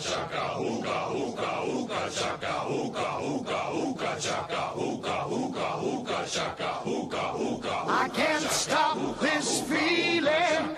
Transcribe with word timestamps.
chaka 0.00 0.56
chaka 2.10 2.52
chaka 4.18 4.18
chaka 4.20 4.62
I 7.88 8.08
can't 8.14 8.50
stop 8.50 9.20
this 9.20 9.60
feeling 9.62 10.76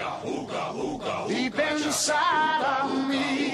deep 1.29 1.59
inside 1.59 2.63
of 2.83 3.09
me. 3.09 3.54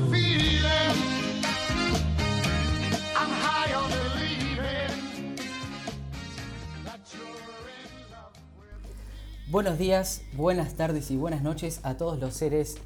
Buenos 9.51 9.77
días, 9.77 10.21
buenas 10.31 10.75
tardes 10.75 11.11
y 11.11 11.17
buenas 11.17 11.41
noches 11.41 11.81
a 11.83 11.95
todos 11.95 12.17
los 12.17 12.33
seres 12.33 12.77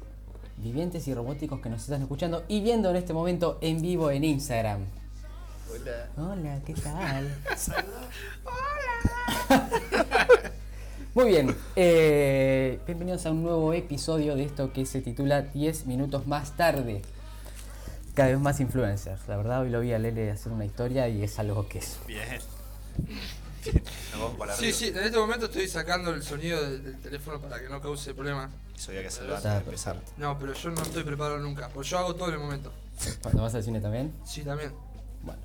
vivientes 0.56 1.06
y 1.06 1.14
robóticos 1.14 1.60
que 1.60 1.68
nos 1.68 1.82
están 1.82 2.02
escuchando 2.02 2.42
y 2.48 2.60
viendo 2.60 2.90
en 2.90 2.96
este 2.96 3.12
momento 3.12 3.56
en 3.60 3.80
vivo 3.80 4.10
en 4.10 4.24
Instagram. 4.24 4.80
Hola. 5.70 6.08
Hola, 6.16 6.60
¿qué 6.66 6.74
tal? 6.74 7.38
Hola. 9.48 9.70
Muy 11.14 11.28
bien, 11.28 11.56
eh, 11.76 12.80
bienvenidos 12.84 13.24
a 13.26 13.30
un 13.30 13.44
nuevo 13.44 13.72
episodio 13.72 14.34
de 14.34 14.42
esto 14.42 14.72
que 14.72 14.86
se 14.86 15.00
titula 15.00 15.42
10 15.42 15.86
minutos 15.86 16.26
más 16.26 16.56
tarde. 16.56 17.02
Cada 18.14 18.30
vez 18.30 18.40
más 18.40 18.58
influencers. 18.58 19.20
La 19.28 19.36
verdad, 19.36 19.60
hoy 19.60 19.70
lo 19.70 19.78
vi 19.78 19.92
a 19.92 20.00
Lele 20.00 20.32
hacer 20.32 20.50
una 20.50 20.64
historia 20.64 21.08
y 21.08 21.22
es 21.22 21.38
algo 21.38 21.68
que 21.68 21.78
es. 21.78 22.00
Bien. 22.08 22.40
Nos 23.72 24.20
vamos 24.20 24.38
para 24.38 24.56
Sí, 24.56 24.72
sí, 24.72 24.88
en 24.88 24.98
este 24.98 25.18
momento 25.18 25.46
estoy 25.46 25.68
sacando 25.68 26.12
el 26.12 26.22
sonido 26.22 26.62
del, 26.62 26.82
del 26.82 26.98
teléfono 27.00 27.40
para 27.40 27.60
que 27.60 27.68
no 27.68 27.80
cause 27.80 28.14
problema. 28.14 28.50
Eso 28.76 28.90
había 28.90 29.02
que 29.02 29.08
hacerlo 29.08 29.36
antes 29.36 29.50
de 29.50 29.58
empezar. 29.58 29.96
No, 30.16 30.38
pero 30.38 30.52
yo 30.52 30.70
no 30.70 30.82
estoy 30.82 31.02
preparado 31.04 31.38
nunca, 31.38 31.68
porque 31.68 31.88
yo 31.88 31.98
hago 31.98 32.14
todo 32.14 32.28
en 32.28 32.34
el 32.34 32.40
momento. 32.40 32.72
Cuando 33.22 33.42
vas 33.42 33.54
al 33.54 33.62
cine 33.62 33.80
también. 33.80 34.12
Sí, 34.24 34.42
también. 34.42 34.72
Bueno. 35.22 35.40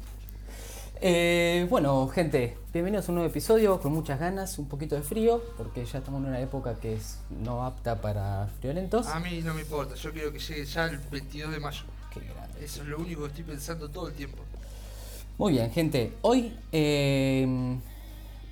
Eh, 1.03 1.65
bueno, 1.67 2.07
gente, 2.09 2.57
bienvenidos 2.71 3.09
a 3.09 3.11
un 3.11 3.15
nuevo 3.15 3.29
episodio 3.29 3.81
con 3.81 3.91
muchas 3.91 4.19
ganas, 4.19 4.59
un 4.59 4.67
poquito 4.67 4.95
de 4.95 5.01
frío, 5.01 5.43
porque 5.57 5.83
ya 5.83 5.97
estamos 5.97 6.21
en 6.21 6.29
una 6.29 6.39
época 6.39 6.75
que 6.75 6.93
es 6.93 7.17
no 7.43 7.65
apta 7.65 7.99
para 7.99 8.47
friolentos. 8.59 9.07
A 9.07 9.19
mí 9.19 9.41
no 9.41 9.55
me 9.55 9.61
importa, 9.61 9.95
yo 9.95 10.11
quiero 10.11 10.31
que 10.31 10.37
llegue 10.37 10.63
ya 10.63 10.85
el 10.85 10.99
22 10.99 11.51
de 11.53 11.59
mayo. 11.59 11.83
Qué 12.13 12.19
grande. 12.19 12.63
Eso 12.63 12.83
es 12.83 12.87
lo 12.87 12.99
único 12.99 13.21
que 13.21 13.29
estoy 13.29 13.43
pensando 13.45 13.89
todo 13.89 14.09
el 14.09 14.13
tiempo. 14.13 14.37
Muy 15.39 15.53
bien, 15.53 15.71
gente, 15.71 16.13
hoy 16.21 16.53
eh, 16.71 17.79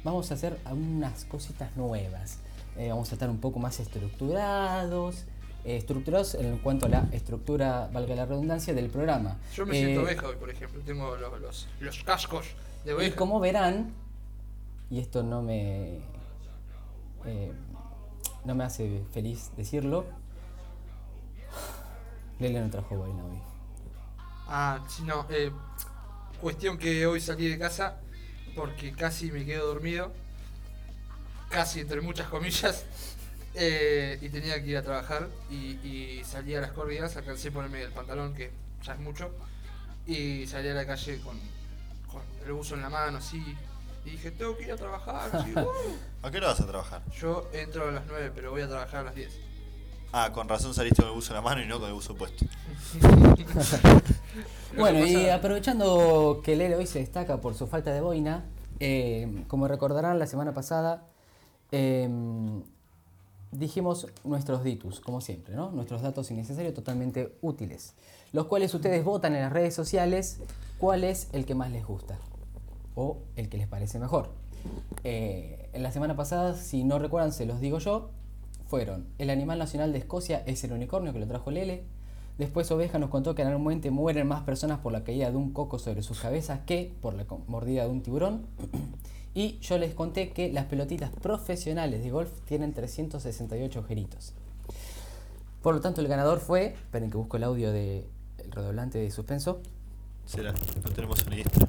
vamos 0.03 0.31
a 0.31 0.33
hacer 0.35 0.57
unas 0.71 1.25
cositas 1.25 1.75
nuevas. 1.75 2.39
Eh, 2.77 2.89
vamos 2.89 3.09
a 3.11 3.15
estar 3.15 3.29
un 3.29 3.39
poco 3.39 3.59
más 3.59 3.79
estructurados, 3.79 5.25
eh, 5.65 5.77
estructurados 5.77 6.35
en 6.35 6.57
cuanto 6.59 6.85
a 6.85 6.89
la 6.89 7.07
estructura, 7.11 7.89
valga 7.91 8.15
la 8.15 8.25
redundancia, 8.25 8.73
del 8.73 8.89
programa. 8.89 9.37
Yo 9.55 9.65
me 9.65 9.77
Eh, 9.77 9.85
siento 9.85 10.03
oveja 10.03 10.27
hoy, 10.27 10.35
por 10.37 10.49
ejemplo. 10.49 10.81
Tengo 10.85 11.15
los, 11.17 11.41
los, 11.41 11.67
los 11.81 12.03
cascos 12.03 12.45
de 12.85 12.91
Y 12.91 12.95
oveja. 12.95 13.15
como 13.15 13.39
verán, 13.39 13.93
y 14.89 14.99
esto 14.99 15.23
no 15.23 15.41
me 15.41 15.99
eh, 17.25 17.51
no 18.45 18.55
me 18.55 18.63
hace 18.63 19.03
feliz 19.11 19.51
decirlo, 19.57 20.05
Lele 22.39 22.61
no 22.61 22.69
trajo 22.69 22.95
boina 22.95 23.23
hoy. 23.25 23.37
Ah, 24.47 24.79
sí, 24.87 25.03
no. 25.03 25.25
Eh, 25.29 25.51
cuestión 26.41 26.77
que 26.77 27.05
hoy 27.05 27.19
salí 27.19 27.49
de 27.49 27.59
casa 27.59 27.97
porque 28.59 28.91
casi 28.91 29.31
me 29.31 29.45
quedo 29.45 29.67
dormido. 29.67 30.11
Casi 31.49 31.79
entre 31.79 32.01
muchas 32.01 32.27
comillas. 32.27 32.83
eh, 33.55 34.19
y 34.21 34.27
tenía 34.27 34.61
que 34.61 34.71
ir 34.71 34.77
a 34.77 34.83
trabajar. 34.83 35.29
Y, 35.49 35.79
y 35.87 36.21
salí 36.25 36.53
a 36.55 36.61
las 36.61 36.71
corridas, 36.71 37.15
alcancé 37.15 37.47
a 37.47 37.51
ponerme 37.51 37.81
el 37.81 37.91
pantalón, 37.91 38.35
que 38.35 38.51
ya 38.83 38.93
es 38.93 38.99
mucho. 38.99 39.31
Y 40.05 40.45
salí 40.45 40.67
a 40.67 40.73
la 40.73 40.85
calle 40.85 41.21
con, 41.21 41.39
con 42.11 42.21
el 42.45 42.51
buzo 42.51 42.75
en 42.75 42.81
la 42.81 42.89
mano, 42.89 43.19
así. 43.19 43.41
Y 44.03 44.11
dije, 44.11 44.31
tengo 44.31 44.57
que 44.57 44.63
ir 44.63 44.73
a 44.73 44.77
trabajar. 44.77 45.45
sí, 45.45 45.53
uh. 45.55 46.25
¿A 46.25 46.29
qué 46.29 46.37
hora 46.37 46.47
vas 46.47 46.59
a 46.59 46.67
trabajar? 46.67 47.01
Yo 47.17 47.49
entro 47.53 47.87
a 47.87 47.91
las 47.91 48.05
9, 48.07 48.31
pero 48.35 48.51
voy 48.51 48.61
a 48.61 48.67
trabajar 48.67 49.01
a 49.01 49.03
las 49.03 49.15
10. 49.15 49.31
Ah, 50.11 50.31
con 50.33 50.49
razón 50.49 50.73
saliste 50.73 51.01
con 51.01 51.09
el 51.09 51.15
buzo 51.15 51.31
en 51.31 51.35
la 51.35 51.41
mano 51.41 51.61
y 51.61 51.67
no 51.67 51.79
con 51.79 51.87
el 51.87 51.93
buzo 51.93 52.15
puesto. 52.15 52.45
Bueno, 54.77 55.03
y 55.05 55.27
aprovechando 55.29 56.41
que 56.43 56.55
Lele 56.55 56.75
hoy 56.75 56.85
se 56.85 56.99
destaca 56.99 57.41
por 57.41 57.55
su 57.55 57.65
falta 57.65 57.91
de 57.91 58.01
boina, 58.01 58.45
eh, 58.79 59.43
como 59.47 59.67
recordarán 59.67 60.19
la 60.19 60.27
semana 60.27 60.53
pasada, 60.53 61.07
eh, 61.71 62.07
dijimos 63.51 64.07
nuestros 64.23 64.63
ditus, 64.63 64.99
como 64.99 65.21
siempre, 65.21 65.55
¿no? 65.55 65.71
Nuestros 65.71 66.01
datos 66.01 66.29
innecesarios 66.31 66.73
totalmente 66.73 67.35
útiles, 67.41 67.93
los 68.31 68.45
cuales 68.45 68.73
ustedes 68.73 69.03
votan 69.03 69.35
en 69.35 69.41
las 69.41 69.51
redes 69.51 69.73
sociales 69.73 70.39
cuál 70.77 71.03
es 71.03 71.29
el 71.33 71.45
que 71.45 71.55
más 71.55 71.71
les 71.71 71.85
gusta 71.85 72.17
o 72.95 73.17
el 73.35 73.49
que 73.49 73.57
les 73.57 73.67
parece 73.67 73.99
mejor. 73.99 74.29
Eh, 75.03 75.69
en 75.73 75.83
la 75.83 75.91
semana 75.91 76.15
pasada, 76.15 76.55
si 76.55 76.83
no 76.83 76.99
recuerdan, 76.99 77.33
se 77.33 77.45
los 77.45 77.59
digo 77.59 77.79
yo, 77.79 78.11
fueron 78.69 79.07
el 79.17 79.31
animal 79.31 79.57
nacional 79.57 79.91
de 79.91 79.97
Escocia 79.97 80.43
es 80.45 80.63
el 80.63 80.71
unicornio 80.71 81.11
que 81.11 81.19
lo 81.19 81.27
trajo 81.27 81.49
Lele. 81.49 81.83
Después 82.37 82.69
Oveja 82.69 82.99
nos 82.99 83.09
contó 83.09 83.33
que 83.33 83.41
anualmente 83.41 83.89
mueren 83.89 84.27
más 84.27 84.43
personas 84.43 84.79
por 84.79 84.93
la 84.93 85.03
caída 85.03 85.31
de 85.31 85.37
un 85.37 85.53
coco 85.53 85.79
sobre 85.79 86.03
sus 86.03 86.19
cabezas 86.19 86.59
que 86.67 86.93
por 87.01 87.15
la 87.15 87.25
mordida 87.47 87.83
de 87.83 87.89
un 87.89 88.01
tiburón. 88.01 88.45
Y 89.35 89.59
yo 89.59 89.77
les 89.77 89.93
conté 89.93 90.31
que 90.31 90.51
las 90.51 90.65
pelotitas 90.65 91.11
profesionales 91.11 92.03
de 92.03 92.09
golf 92.09 92.31
tienen 92.45 92.73
368 92.73 93.79
agujeritos. 93.79 94.33
Por 95.61 95.75
lo 95.75 95.81
tanto, 95.81 96.01
el 96.01 96.07
ganador 96.07 96.39
fue. 96.39 96.73
Esperen 96.73 97.11
que 97.11 97.17
busco 97.17 97.37
el 97.37 97.43
audio 97.43 97.71
del 97.71 98.05
redoblante 98.49 98.97
de 98.97 99.11
suspenso. 99.11 99.61
Será, 100.25 100.51
no 100.83 100.89
tenemos 100.89 101.19
sonidista. 101.19 101.59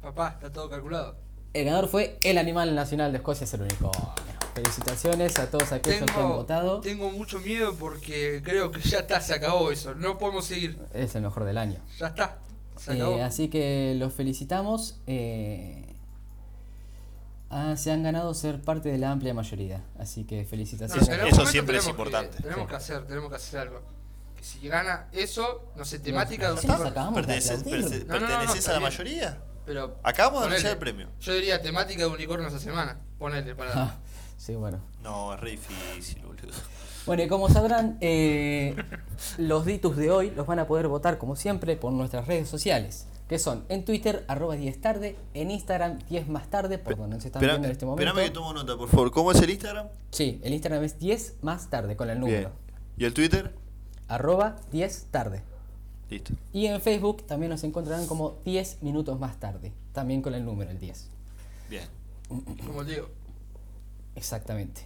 Papá, 0.00 0.30
está 0.34 0.52
todo 0.52 0.70
calculado. 0.70 1.16
El 1.52 1.64
ganador 1.64 1.88
fue 1.88 2.16
el 2.22 2.38
animal 2.38 2.74
nacional 2.76 3.10
de 3.10 3.18
Escocia, 3.18 3.44
es 3.44 3.54
el 3.54 3.62
unicornio. 3.62 4.14
Felicitaciones 4.54 5.38
a 5.38 5.50
todos 5.50 5.72
aquellos 5.72 6.10
que 6.10 6.20
han 6.20 6.28
votado. 6.28 6.80
tengo 6.80 7.10
mucho 7.10 7.40
miedo 7.40 7.74
porque 7.74 8.40
creo 8.44 8.70
que 8.70 8.80
ya 8.80 8.98
está, 9.00 9.20
se 9.20 9.34
acabó 9.34 9.70
eso. 9.72 9.94
No 9.96 10.16
podemos 10.18 10.44
seguir. 10.46 10.78
Es 10.92 11.14
el 11.16 11.22
mejor 11.22 11.44
del 11.44 11.58
año. 11.58 11.80
Ya 11.98 12.08
está. 12.08 12.38
Se 12.76 12.96
Eh, 12.96 13.22
así 13.22 13.48
que 13.48 13.94
los 13.98 14.12
felicitamos. 14.12 15.00
eh, 15.06 15.96
ah, 17.50 17.74
se 17.76 17.90
han 17.90 18.02
ganado 18.04 18.32
ser 18.34 18.60
parte 18.62 18.90
de 18.90 18.98
la 18.98 19.10
amplia 19.10 19.34
mayoría. 19.34 19.82
Así 19.98 20.24
que 20.24 20.42
No, 20.42 20.48
felicitaciones. 20.48 21.08
en 21.08 21.26
Eso 21.26 21.46
siempre 21.46 21.78
es 21.78 21.84
que- 21.84 21.90
importante. 21.90 22.36
tenemos 22.42 22.64
Sí. 22.64 22.68
que 22.70 22.76
hacer, 22.76 23.06
tenemos 23.06 23.30
que 23.30 23.36
hacer 23.36 23.60
algo. 23.60 23.82
Que 24.36 24.44
si 24.44 24.68
gana 24.68 25.08
eso, 25.12 25.72
no 25.76 25.84
sé, 25.84 25.98
temática 25.98 26.48
de 26.48 26.54
Nos 26.54 26.64
un 26.64 26.70
acabamos 26.70 27.14
de 27.16 27.22
¿Perteneces, 27.22 27.58
No, 28.06 28.14
no, 28.14 28.20
no, 28.20 28.28
no, 28.28 28.68
a 28.68 28.72
la 28.72 28.80
mayoría? 28.80 29.38
Pero 29.66 29.96
Acabamos 30.02 30.42
de 30.42 30.46
anunciar 30.48 30.72
el 30.74 30.78
premio. 30.78 31.08
Yo 31.20 31.32
diría 31.32 31.60
temática 31.62 32.02
de 32.04 32.10
unicornio 32.10 32.46
esa 32.48 32.58
semana. 32.60 32.98
Ponele 33.18 33.54
para. 33.54 33.98
Sí, 34.44 34.54
bueno. 34.56 34.78
No, 35.02 35.32
es 35.32 35.40
re 35.40 35.52
difícil, 35.52 36.20
boludo. 36.22 36.52
Bueno, 37.06 37.22
y 37.22 37.28
como 37.28 37.48
sabrán, 37.48 37.96
eh, 38.02 38.76
los 39.38 39.64
ditus 39.64 39.96
de 39.96 40.10
hoy 40.10 40.32
los 40.32 40.46
van 40.46 40.58
a 40.58 40.66
poder 40.66 40.86
votar, 40.86 41.16
como 41.16 41.34
siempre, 41.34 41.76
por 41.76 41.94
nuestras 41.94 42.26
redes 42.26 42.46
sociales. 42.46 43.06
Que 43.26 43.38
son 43.38 43.64
en 43.70 43.86
Twitter, 43.86 44.22
arroba 44.28 44.54
10 44.54 44.82
tarde, 44.82 45.16
en 45.32 45.50
Instagram, 45.50 45.98
10 46.10 46.28
más 46.28 46.50
tarde, 46.50 46.76
por 46.76 46.94
donde 46.94 47.18
se 47.22 47.28
están 47.28 47.40
Espera- 47.40 47.54
viendo 47.54 47.68
en 47.68 47.72
este 47.72 47.86
momento. 47.86 48.06
Espérame 48.06 48.28
que 48.28 48.34
tomo 48.34 48.52
nota, 48.52 48.76
por 48.76 48.86
favor. 48.90 49.10
¿Cómo 49.12 49.32
es 49.32 49.40
el 49.40 49.48
Instagram? 49.48 49.86
Sí, 50.10 50.38
el 50.44 50.52
Instagram 50.52 50.84
es 50.84 50.98
10 50.98 51.36
más 51.40 51.70
tarde, 51.70 51.96
con 51.96 52.10
el 52.10 52.20
número. 52.20 52.50
Bien. 52.50 52.52
¿Y 52.98 53.04
el 53.06 53.14
Twitter? 53.14 53.54
Arroba 54.08 54.56
10 54.72 55.06
tarde. 55.10 55.42
Listo. 56.10 56.34
Y 56.52 56.66
en 56.66 56.82
Facebook 56.82 57.22
también 57.26 57.48
nos 57.48 57.64
encontrarán 57.64 58.06
como 58.06 58.36
10 58.44 58.82
minutos 58.82 59.18
más 59.18 59.40
tarde, 59.40 59.72
también 59.94 60.20
con 60.20 60.34
el 60.34 60.44
número, 60.44 60.70
el 60.70 60.78
10. 60.78 61.08
Bien. 61.70 61.84
Como 62.28 62.82
el 62.82 62.86
Diego. 62.86 63.08
Exactamente. 64.16 64.82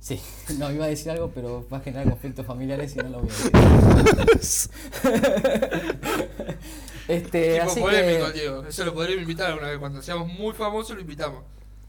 Sí, 0.00 0.20
no 0.58 0.70
iba 0.72 0.86
a 0.86 0.88
decir 0.88 1.10
algo, 1.12 1.30
pero 1.34 1.64
va 1.72 1.78
a 1.78 1.80
generar 1.80 2.08
conflictos 2.08 2.44
familiares 2.46 2.94
y 2.96 2.98
no 2.98 3.08
lo 3.08 3.20
voy 3.20 3.30
a 3.30 4.24
decir. 4.34 4.70
este, 7.08 7.54
tipo 7.60 7.70
así 7.70 7.80
polémico 7.80 8.32
que. 8.32 8.40
Diego. 8.40 8.64
Eso 8.66 8.84
lo 8.84 8.94
podríamos 8.94 9.22
invitar 9.22 9.50
alguna 9.50 9.70
vez. 9.70 9.78
Cuando 9.78 10.02
seamos 10.02 10.28
muy 10.28 10.52
famosos, 10.54 10.94
lo 10.96 11.00
invitamos. 11.02 11.44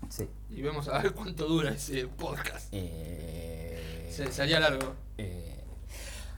Sí. 0.09 0.27
Y 0.51 0.61
vemos 0.61 0.87
a 0.89 0.99
ver 0.99 1.13
cuánto 1.13 1.47
dura 1.47 1.71
ese 1.71 2.07
podcast. 2.07 2.67
Eh, 2.71 4.09
Se 4.11 4.31
sería 4.31 4.59
largo. 4.59 4.93
eh, 5.17 5.49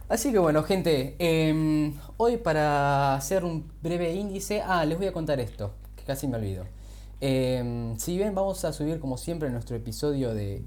Así 0.07 0.31
que 0.31 0.37
bueno, 0.37 0.61
gente, 0.63 1.15
em, 1.17 1.95
hoy 2.17 2.37
para 2.37 3.15
hacer 3.15 3.43
un 3.43 3.71
breve 3.81 4.13
índice, 4.13 4.61
ah, 4.61 4.85
les 4.85 4.97
voy 4.99 5.07
a 5.07 5.11
contar 5.11 5.39
esto, 5.39 5.73
que 5.97 6.03
casi 6.03 6.27
me 6.27 6.37
olvido. 6.37 6.63
Eh, 7.27 7.95
si 7.97 8.17
bien 8.17 8.35
vamos 8.35 8.65
a 8.65 8.71
subir 8.71 8.99
como 8.99 9.17
siempre 9.17 9.49
nuestro 9.49 9.75
episodio 9.75 10.35
de 10.35 10.63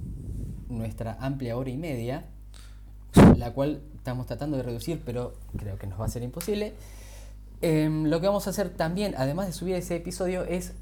nuestra 0.68 1.16
amplia 1.20 1.56
hora 1.56 1.70
y 1.70 1.76
media, 1.76 2.24
la 3.36 3.52
cual 3.52 3.80
estamos 3.94 4.26
tratando 4.26 4.56
de 4.56 4.64
reducir, 4.64 5.00
pero 5.06 5.34
creo 5.56 5.78
que 5.78 5.86
nos 5.86 6.00
va 6.00 6.06
a 6.06 6.08
ser 6.08 6.24
imposible. 6.24 6.74
eh, 7.62 7.88
lo 7.88 8.20
que 8.20 8.26
vamos 8.26 8.48
a 8.48 8.50
hacer 8.50 8.70
también, 8.70 9.14
además 9.16 9.46
de 9.46 9.52
subir 9.52 9.76
ese 9.76 9.94
episodio, 9.94 10.42
es 10.42 10.72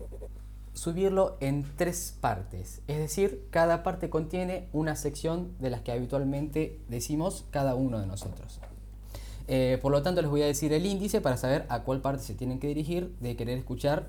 subirlo 0.73 1.37
en 1.40 1.67
tres 1.76 2.17
partes. 2.23 2.81
Es 2.87 2.96
decir, 2.96 3.46
cada 3.50 3.82
parte 3.82 4.08
contiene 4.08 4.69
una 4.73 4.96
sección 4.96 5.52
de 5.58 5.69
las 5.69 5.82
que 5.82 5.93
habitualmente 5.93 6.81
decimos 6.88 7.44
cada 7.50 7.75
uno 7.75 8.00
de 8.00 8.06
nosotros. 8.06 8.61
Eh, 9.46 9.78
por 9.82 9.93
lo 9.93 10.02
tanto, 10.02 10.23
les 10.23 10.31
voy 10.31 10.40
a 10.40 10.46
decir 10.46 10.73
el 10.73 10.87
índice 10.87 11.20
para 11.20 11.37
saber 11.37 11.67
a 11.69 11.82
cuál 11.82 12.00
parte 12.00 12.23
se 12.23 12.32
tienen 12.32 12.61
que 12.61 12.67
dirigir 12.67 13.14
de 13.20 13.37
querer 13.37 13.58
escuchar 13.58 14.08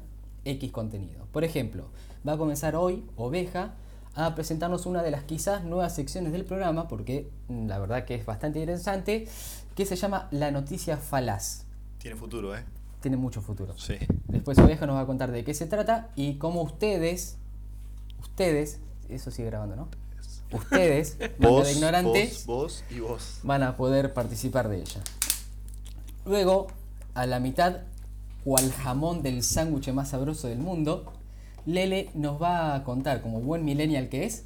X 0.51 0.71
contenido. 0.71 1.25
Por 1.31 1.43
ejemplo, 1.43 1.85
va 2.27 2.33
a 2.33 2.37
comenzar 2.37 2.75
hoy 2.75 3.03
Oveja 3.15 3.73
a 4.15 4.33
presentarnos 4.33 4.85
una 4.87 5.03
de 5.03 5.11
las 5.11 5.23
quizás 5.23 5.63
nuevas 5.63 5.93
secciones 5.93 6.31
del 6.31 6.43
programa, 6.43 6.87
porque 6.87 7.29
mm, 7.49 7.67
la 7.67 7.77
verdad 7.77 8.05
que 8.05 8.15
es 8.15 8.25
bastante 8.25 8.59
interesante, 8.59 9.27
que 9.75 9.85
se 9.85 9.95
llama 9.95 10.27
La 10.31 10.49
Noticia 10.51 10.97
Falaz. 10.97 11.65
Tiene 11.99 12.17
futuro, 12.17 12.55
¿eh? 12.55 12.63
Tiene 12.99 13.17
mucho 13.17 13.41
futuro. 13.41 13.77
Sí. 13.77 13.95
Después 14.27 14.57
Oveja 14.57 14.87
nos 14.87 14.95
va 14.95 15.01
a 15.01 15.05
contar 15.05 15.31
de 15.31 15.43
qué 15.43 15.53
se 15.53 15.67
trata 15.67 16.09
y 16.15 16.35
cómo 16.35 16.63
ustedes, 16.63 17.37
ustedes, 18.21 18.79
eso 19.07 19.29
sigue 19.29 19.49
grabando, 19.49 19.75
¿no? 19.75 19.87
Ustedes, 20.51 21.17
Vos, 21.39 21.71
ignorantes, 21.71 22.45
vos, 22.45 22.83
vos 22.83 22.83
y 22.89 22.99
vos. 23.01 23.39
van 23.43 23.63
a 23.63 23.77
poder 23.77 24.13
participar 24.13 24.67
de 24.69 24.79
ella. 24.79 25.01
Luego, 26.25 26.67
a 27.13 27.25
la 27.25 27.39
mitad, 27.39 27.81
cual 28.47 28.71
jamón 28.71 29.23
del 29.23 29.43
sándwich 29.43 29.91
más 29.91 30.11
sabroso 30.11 30.47
del 30.47 30.59
mundo, 30.59 31.11
Lele 31.65 32.09
nos 32.13 32.41
va 32.41 32.75
a 32.75 32.83
contar, 32.85 33.21
como 33.21 33.41
buen 33.41 33.65
millennial 33.65 34.07
que 34.07 34.23
es, 34.23 34.45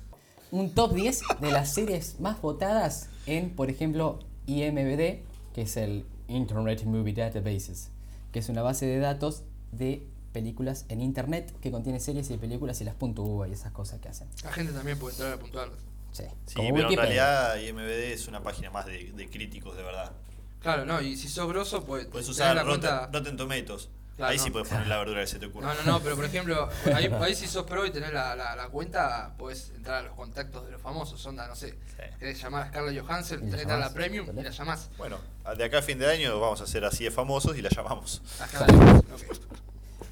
un 0.49 0.73
top 0.73 0.95
10 0.95 1.21
de 1.39 1.51
las 1.51 1.71
series 1.71 2.19
más 2.19 2.41
votadas 2.41 3.09
en, 3.27 3.55
por 3.55 3.69
ejemplo, 3.69 4.17
IMBD, 4.47 5.21
que 5.53 5.61
es 5.61 5.77
el 5.77 6.03
Internet 6.27 6.83
Movie 6.83 7.13
Databases, 7.13 7.91
que 8.31 8.39
es 8.39 8.49
una 8.49 8.63
base 8.63 8.87
de 8.87 8.97
datos 8.97 9.43
de 9.71 10.07
películas 10.33 10.85
en 10.89 10.99
internet 10.99 11.53
que 11.61 11.69
contiene 11.69 11.99
series 11.99 12.31
y 12.31 12.37
películas 12.37 12.81
y 12.81 12.85
las 12.85 12.95
puntúa 12.95 13.47
y 13.47 13.51
esas 13.51 13.71
cosas 13.71 13.99
que 13.99 14.09
hacen. 14.09 14.27
La 14.43 14.51
gente 14.51 14.73
también 14.73 14.97
puede 14.97 15.13
entrar 15.13 15.33
a 15.33 15.37
puntuarlas. 15.37 15.77
Sí, 16.11 16.23
Sí, 16.47 16.55
como 16.55 16.73
pero 16.73 16.89
en 16.89 16.97
realidad 16.97 17.55
IMBD 17.55 18.13
es 18.13 18.27
una 18.27 18.41
página 18.41 18.71
más 18.71 18.87
de, 18.87 19.11
de 19.11 19.29
críticos 19.29 19.77
de 19.77 19.83
verdad. 19.83 20.11
Claro, 20.61 20.85
no, 20.85 21.01
y 21.01 21.17
si 21.17 21.27
sos 21.27 21.47
grosso, 21.47 21.83
pues. 21.83 22.05
Puedes 22.05 22.27
usar 22.29 22.55
la 22.55 22.63
Rotten, 22.63 22.81
cuenta. 22.89 23.09
Rotten 23.11 23.37
Tomatoes. 23.37 23.89
Claro, 24.17 24.33
Ahí 24.33 24.37
sí 24.37 24.51
puedes 24.51 24.67
poner 24.67 24.85
la 24.87 24.97
verdura 24.99 25.21
que 25.21 25.27
se 25.27 25.39
te 25.39 25.47
ocurra. 25.47 25.73
No, 25.73 25.81
no, 25.83 25.91
no, 25.93 25.99
pero 26.01 26.15
por 26.15 26.25
ejemplo, 26.31 26.69
ahí, 26.93 27.09
ahí 27.21 27.33
si 27.33 27.47
sos 27.47 27.65
pro 27.65 27.85
y 27.85 27.89
tenés 27.91 28.13
la, 28.13 28.35
la, 28.35 28.55
la 28.55 28.67
cuenta, 28.67 29.33
podés 29.37 29.71
entrar 29.75 29.95
a 29.95 30.01
los 30.03 30.13
contactos 30.15 30.65
de 30.65 30.71
los 30.73 30.81
famosos. 30.81 31.25
Onda, 31.25 31.47
no 31.47 31.55
sé, 31.55 31.69
Sí. 31.71 32.03
querés 32.19 32.39
llamar 32.41 32.63
a 32.63 32.67
Scarlett 32.67 33.01
Johansson, 33.03 33.39
la 33.39 33.45
tenés 33.51 33.65
la 33.65 33.73
llamás, 33.75 33.93
premium 33.93 34.27
y 34.37 34.43
la 34.43 34.49
llamás. 34.51 34.89
Bueno, 34.97 35.17
de 35.57 35.63
acá 35.63 35.79
a 35.79 35.81
fin 35.81 35.97
de 35.97 36.07
año 36.11 36.39
vamos 36.39 36.61
a 36.61 36.65
hacer 36.65 36.85
así 36.85 37.03
de 37.05 37.11
famosos 37.11 37.57
y 37.57 37.61
la 37.63 37.69
llamamos. 37.69 38.21
A 38.39 38.47
Scarlett 38.47 38.75
Johansson, 38.75 39.13
ok. 39.15 39.37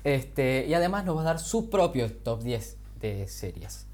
Este, 0.04 0.66
y 0.68 0.74
además 0.74 1.06
nos 1.06 1.16
va 1.18 1.22
a 1.22 1.26
dar 1.26 1.40
su 1.40 1.70
propio 1.70 2.12
top 2.12 2.42
10 2.42 2.78
de 3.02 3.28
series. 3.28 3.86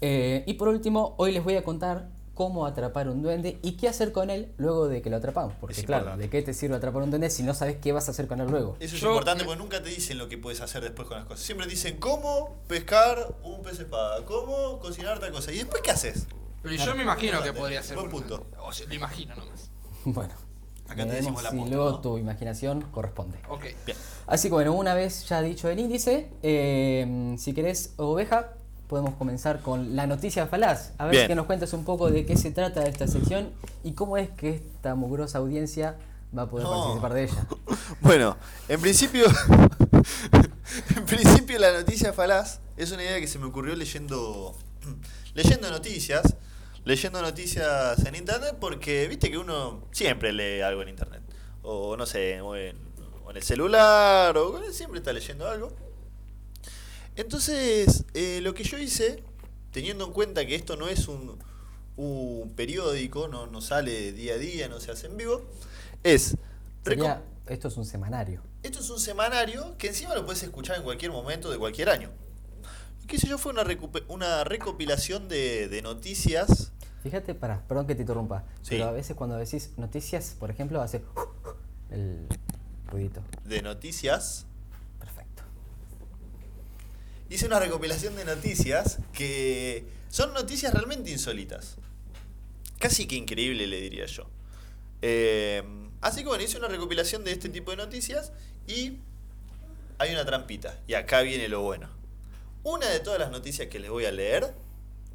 Eh, 0.00 0.42
y 0.46 0.54
por 0.54 0.68
último, 0.68 1.14
hoy 1.18 1.32
les 1.32 1.44
voy 1.44 1.56
a 1.56 1.62
contar 1.62 2.08
cómo 2.34 2.66
atrapar 2.66 3.08
un 3.08 3.22
duende 3.22 3.58
y 3.62 3.72
qué 3.76 3.88
hacer 3.88 4.12
con 4.12 4.28
él 4.30 4.52
luego 4.58 4.88
de 4.88 5.00
que 5.02 5.10
lo 5.10 5.16
atrapamos. 5.16 5.54
Porque 5.60 5.80
Es 5.80 5.86
claro, 5.86 6.02
importante. 6.04 6.22
¿de 6.24 6.30
qué 6.30 6.42
te 6.42 6.52
sirve 6.54 6.76
atrapar 6.76 7.02
un 7.02 7.10
duende 7.10 7.30
si 7.30 7.42
no 7.42 7.54
sabes 7.54 7.76
qué 7.78 7.92
vas 7.92 8.08
a 8.08 8.10
hacer 8.10 8.26
con 8.26 8.40
él 8.40 8.48
luego? 8.50 8.76
Eso 8.80 8.96
es 8.96 9.00
Yo- 9.00 9.08
importante 9.10 9.44
porque 9.44 9.58
nunca 9.58 9.82
te 9.82 9.88
dicen 9.90 10.18
lo 10.18 10.28
que 10.28 10.36
puedes 10.38 10.60
hacer 10.60 10.82
después 10.82 11.08
con 11.08 11.16
las 11.18 11.26
cosas. 11.26 11.44
Siempre 11.44 11.66
dicen 11.66 11.96
cómo 11.98 12.56
pescar 12.66 13.34
un 13.42 13.62
pez 13.62 13.78
espada, 13.80 14.24
cómo 14.24 14.78
cocinar 14.80 15.18
tal 15.20 15.32
cosa. 15.32 15.52
¿Y 15.52 15.56
después 15.58 15.82
qué 15.82 15.90
haces? 15.92 16.26
Pero 16.62 16.74
yo 16.76 16.94
me 16.94 17.02
imagino 17.02 17.42
que 17.42 17.52
podría 17.52 17.82
ser. 17.82 17.96
Buen 17.96 18.10
punto. 18.10 18.34
ejemplo. 18.36 18.64
O 18.64 18.72
sea, 18.72 18.86
lo 18.86 18.94
imagino 18.94 19.34
nomás. 19.36 19.70
Bueno, 20.06 20.34
Acá 20.86 21.06
te 21.06 21.14
decimos 21.14 21.42
la 21.42 21.50
si 21.50 21.56
posta, 21.56 21.74
luego 21.74 21.90
¿no? 21.92 22.00
tu 22.02 22.18
imaginación 22.18 22.82
corresponde. 22.90 23.38
Ok. 23.48 23.64
Bien. 23.86 23.96
Así 24.26 24.48
que 24.48 24.54
bueno, 24.54 24.74
una 24.74 24.92
vez 24.94 25.26
ya 25.26 25.40
dicho 25.40 25.68
el 25.70 25.78
índice, 25.78 26.30
eh, 26.42 27.34
si 27.38 27.54
querés, 27.54 27.94
oveja, 27.96 28.52
podemos 28.88 29.14
comenzar 29.14 29.60
con 29.60 29.96
la 29.96 30.06
noticia 30.06 30.46
falaz. 30.46 30.92
A 30.98 31.04
ver 31.06 31.12
Bien. 31.14 31.28
que 31.28 31.34
nos 31.34 31.46
cuentes 31.46 31.72
un 31.72 31.84
poco 31.84 32.10
de 32.10 32.26
qué 32.26 32.36
se 32.36 32.50
trata 32.50 32.86
esta 32.86 33.06
sección 33.06 33.50
y 33.82 33.92
cómo 33.92 34.16
es 34.16 34.30
que 34.30 34.50
esta 34.56 34.94
mugrosa 34.94 35.38
audiencia 35.38 35.96
va 36.36 36.42
a 36.42 36.50
poder 36.50 36.66
No. 36.66 36.72
participar 37.00 37.14
de 37.14 37.24
ella. 37.24 37.46
Bueno, 38.00 38.36
en 38.68 38.80
principio. 38.80 39.24
en 40.96 41.04
principio 41.06 41.58
la 41.58 41.72
noticia 41.72 42.12
falaz 42.12 42.60
es 42.76 42.90
una 42.92 43.02
idea 43.02 43.20
que 43.20 43.26
se 43.26 43.38
me 43.38 43.46
ocurrió 43.46 43.74
leyendo. 43.74 44.54
leyendo 45.34 45.70
noticias. 45.70 46.36
Leyendo 46.84 47.22
noticias 47.22 48.04
en 48.04 48.14
internet 48.14 48.56
porque 48.60 49.08
viste 49.08 49.30
que 49.30 49.38
uno 49.38 49.84
siempre 49.90 50.32
lee 50.34 50.60
algo 50.60 50.82
en 50.82 50.90
internet. 50.90 51.22
O 51.62 51.96
no 51.96 52.04
sé, 52.04 52.42
o 52.42 52.54
en, 52.56 52.76
o 53.24 53.30
en 53.30 53.36
el 53.38 53.42
celular, 53.42 54.36
o 54.36 54.60
siempre 54.70 54.98
está 54.98 55.10
leyendo 55.14 55.48
algo. 55.48 55.72
Entonces, 57.16 58.04
eh, 58.14 58.40
lo 58.42 58.54
que 58.54 58.64
yo 58.64 58.78
hice, 58.78 59.22
teniendo 59.70 60.04
en 60.06 60.12
cuenta 60.12 60.44
que 60.46 60.54
esto 60.54 60.76
no 60.76 60.88
es 60.88 61.08
un, 61.08 61.38
un 61.96 62.52
periódico, 62.56 63.28
no, 63.28 63.46
no 63.46 63.60
sale 63.60 64.12
día 64.12 64.34
a 64.34 64.38
día, 64.38 64.68
no 64.68 64.80
se 64.80 64.90
hace 64.90 65.06
en 65.06 65.16
vivo, 65.16 65.42
es... 66.02 66.36
Sería, 66.84 67.22
esto 67.46 67.68
es 67.68 67.76
un 67.76 67.86
semanario. 67.86 68.42
Esto 68.62 68.80
es 68.80 68.90
un 68.90 68.98
semanario 69.00 69.76
que 69.78 69.88
encima 69.88 70.14
lo 70.14 70.24
puedes 70.24 70.42
escuchar 70.42 70.76
en 70.76 70.82
cualquier 70.82 71.12
momento 71.12 71.50
de 71.50 71.58
cualquier 71.58 71.88
año. 71.88 72.10
Y 73.02 73.06
qué 73.06 73.18
sé 73.18 73.26
yo, 73.28 73.38
fue 73.38 73.52
una, 73.52 73.64
una 74.08 74.44
recopilación 74.44 75.28
de, 75.28 75.68
de 75.68 75.82
noticias. 75.82 76.72
Fíjate, 77.02 77.34
para, 77.34 77.60
perdón 77.68 77.86
que 77.86 77.94
te 77.94 78.00
interrumpa, 78.02 78.44
Sí. 78.62 78.70
pero 78.70 78.86
a 78.86 78.92
veces 78.92 79.14
cuando 79.14 79.36
decís 79.36 79.72
noticias, 79.76 80.36
por 80.38 80.50
ejemplo, 80.50 80.80
hace 80.80 81.02
el 81.90 82.26
ruidito. 82.90 83.22
De 83.44 83.60
noticias. 83.62 84.46
Hice 87.30 87.46
una 87.46 87.58
recopilación 87.58 88.16
de 88.16 88.24
noticias 88.24 88.98
que 89.12 89.86
son 90.08 90.32
noticias 90.34 90.72
realmente 90.74 91.10
insólitas. 91.10 91.76
Casi 92.78 93.06
que 93.06 93.16
increíble, 93.16 93.66
le 93.66 93.80
diría 93.80 94.06
yo. 94.06 94.28
Eh, 95.02 95.62
así 96.00 96.20
que 96.22 96.28
bueno, 96.28 96.44
hice 96.44 96.58
una 96.58 96.68
recopilación 96.68 97.24
de 97.24 97.32
este 97.32 97.48
tipo 97.48 97.70
de 97.70 97.78
noticias 97.78 98.32
y 98.66 98.98
hay 99.98 100.12
una 100.12 100.24
trampita. 100.24 100.78
Y 100.86 100.94
acá 100.94 101.22
viene 101.22 101.48
lo 101.48 101.62
bueno. 101.62 101.88
Una 102.62 102.88
de 102.88 103.00
todas 103.00 103.18
las 103.18 103.30
noticias 103.30 103.68
que 103.68 103.78
les 103.78 103.90
voy 103.90 104.04
a 104.04 104.12
leer, 104.12 104.54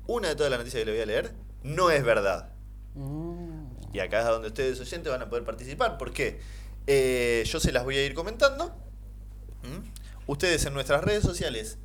una 0.07 0.29
de 0.29 0.35
todas 0.35 0.49
las 0.49 0.59
noticias 0.59 0.81
que 0.81 0.85
les 0.85 0.95
voy 0.95 1.03
a 1.03 1.05
leer, 1.05 1.33
no 1.63 1.91
es 1.91 2.03
verdad. 2.03 2.51
Mm, 2.95 3.65
Y 3.93 3.99
acá 3.99 4.19
es 4.19 4.25
donde 4.25 4.49
ustedes 4.49 4.79
oyentes 4.79 5.11
van 5.11 5.21
a 5.21 5.29
poder 5.29 5.45
participar. 5.45 5.97
¿Por 5.97 6.11
qué? 6.13 6.39
Eh, 6.87 7.43
yo 7.45 7.59
se 7.59 7.71
las 7.71 7.83
voy 7.83 7.97
a 7.97 8.05
ir 8.05 8.13
comentando. 8.13 8.67
¿Mm? 9.63 9.89
Ustedes 10.27 10.65
en 10.65 10.73
nuestras 10.73 11.03
redes 11.03 11.23
sociales 11.23 11.77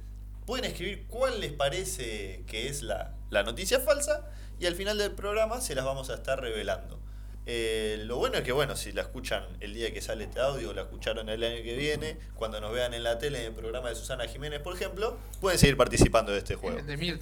pueden 0.46 0.64
escribir 0.64 1.06
cuál 1.08 1.40
les 1.40 1.52
parece 1.52 2.44
que 2.46 2.68
es 2.68 2.82
la, 2.82 3.14
la 3.30 3.42
noticia 3.42 3.80
falsa 3.80 4.28
y 4.58 4.66
al 4.66 4.74
final 4.74 4.98
del 4.98 5.12
programa 5.12 5.60
se 5.60 5.74
las 5.74 5.84
vamos 5.84 6.10
a 6.10 6.14
estar 6.14 6.40
revelando. 6.40 6.98
Eh, 7.46 7.98
lo 8.04 8.16
bueno 8.16 8.38
es 8.38 8.42
que, 8.42 8.52
bueno, 8.52 8.74
si 8.74 8.92
la 8.92 9.02
escuchan 9.02 9.44
el 9.60 9.74
día 9.74 9.92
que 9.92 10.00
sale 10.00 10.24
este 10.24 10.40
audio 10.40 10.72
la 10.72 10.82
escucharon 10.82 11.28
el 11.28 11.42
año 11.42 11.62
que 11.62 11.76
viene, 11.76 12.16
cuando 12.34 12.60
nos 12.60 12.72
vean 12.72 12.94
en 12.94 13.02
la 13.02 13.18
tele, 13.18 13.40
en 13.40 13.46
el 13.46 13.52
programa 13.52 13.90
de 13.90 13.96
Susana 13.96 14.26
Jiménez, 14.26 14.60
por 14.60 14.74
ejemplo, 14.74 15.18
pueden 15.40 15.58
seguir 15.58 15.76
participando 15.76 16.32
de 16.32 16.38
este 16.38 16.54
juego. 16.54 16.80
De. 16.82 17.18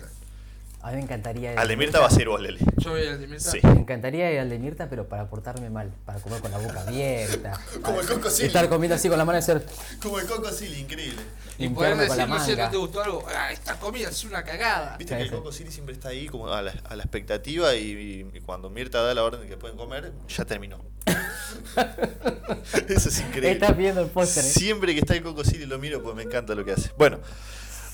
A 0.83 0.91
mí 0.91 0.97
me 0.97 1.03
encantaría. 1.03 1.53
ir 1.53 1.59
Al 1.59 1.69
de 1.69 1.77
Mirta 1.77 2.01
va 2.01 2.07
a 2.07 2.11
ser 2.11 2.29
vos, 2.29 2.41
Lele. 2.41 2.59
Yo 2.79 2.91
voy 2.91 3.07
al 3.07 3.21
de 3.21 3.27
Mirta. 3.27 3.51
Sí. 3.51 3.61
Me 3.63 3.71
encantaría 3.81 4.33
ir 4.33 4.41
al 4.41 4.51
de 4.51 4.59
Mirta, 4.59 4.89
pero 4.89 5.09
para 5.09 5.29
portarme 5.29 5.71
mal, 5.71 5.93
para 6.05 6.19
comer 6.21 6.41
con 6.41 6.51
la 6.51 6.59
boca 6.59 6.81
abierta. 6.87 7.59
Como 7.83 8.01
el 8.01 8.07
Coco 8.07 8.31
Silly. 8.31 8.47
Estar 8.49 8.69
comiendo 8.69 8.97
así 8.97 9.09
con 9.09 9.19
la 9.19 9.25
mano 9.25 9.39
y 9.39 9.41
hacer. 9.41 9.65
Como 10.03 10.19
el 10.19 10.27
Coco 10.27 10.51
Silly, 10.51 10.81
increíble. 10.81 11.23
Y 11.59 11.69
poder 11.69 11.97
decir, 11.97 12.27
no 12.27 12.45
sé, 12.45 12.57
no 12.57 12.71
te 12.71 12.77
gustó 12.77 13.03
algo. 13.03 13.25
Ah, 13.35 13.53
esta 13.53 13.79
comida 13.79 14.09
es 14.09 14.25
una 14.25 14.43
cagada. 14.43 14.97
Viste 14.97 15.17
que 15.17 15.23
el. 15.23 15.31
Coco 15.31 15.53
Silly 15.53 15.71
siempre 15.71 15.95
está 15.95 16.09
ahí 16.09 16.27
como 16.27 16.49
a 16.53 16.61
la, 16.63 16.73
a 16.89 16.97
la 16.97 17.03
expectativa 17.05 17.75
y, 17.77 18.27
y 18.35 18.41
cuando 18.41 18.69
Mirta 18.71 19.03
da 19.03 19.15
la 19.15 19.23
orden 19.23 19.43
de 19.43 19.47
que 19.47 19.57
pueden 19.57 19.77
comer, 19.77 20.13
ya 20.29 20.45
terminó. 20.45 20.81
Eso 22.89 23.09
es 23.09 23.21
increíble. 23.21 23.53
Estás 23.53 23.77
viendo 23.77 24.01
el 24.03 24.09
póster. 24.09 24.45
¿eh? 24.45 24.49
Siempre 24.49 24.95
que 24.95 25.01
está 25.01 25.15
el 25.15 25.23
Coco 25.23 25.45
Silly 25.45 25.67
lo 25.67 25.79
miro 25.79 26.03
porque 26.03 26.17
me 26.17 26.23
encanta 26.25 26.55
lo 26.55 26.65
que 26.65 26.73
hace. 26.73 26.91
Bueno, 26.97 27.19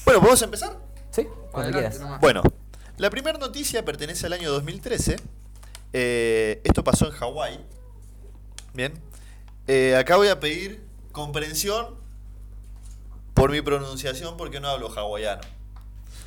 bueno, 0.04 0.20
¿podemos 0.20 0.40
empezar? 0.42 0.76
Sí, 1.10 1.24
cuando 1.50 1.58
Adelante 1.78 1.78
quieras. 1.80 2.00
nomás. 2.00 2.20
Bueno, 2.20 2.42
la 2.98 3.10
primera 3.10 3.38
noticia 3.38 3.84
pertenece 3.84 4.26
al 4.26 4.32
año 4.34 4.50
2013. 4.50 5.16
Eh, 5.92 6.60
esto 6.64 6.84
pasó 6.84 7.06
en 7.06 7.12
Hawái. 7.12 7.60
Bien. 8.74 8.92
Eh, 9.66 9.96
acá 9.96 10.16
voy 10.16 10.28
a 10.28 10.40
pedir 10.40 10.84
comprensión 11.12 11.94
por 13.34 13.50
mi 13.50 13.60
pronunciación 13.60 14.36
porque 14.36 14.60
no 14.60 14.68
hablo 14.68 14.88
hawaiano. 14.96 15.42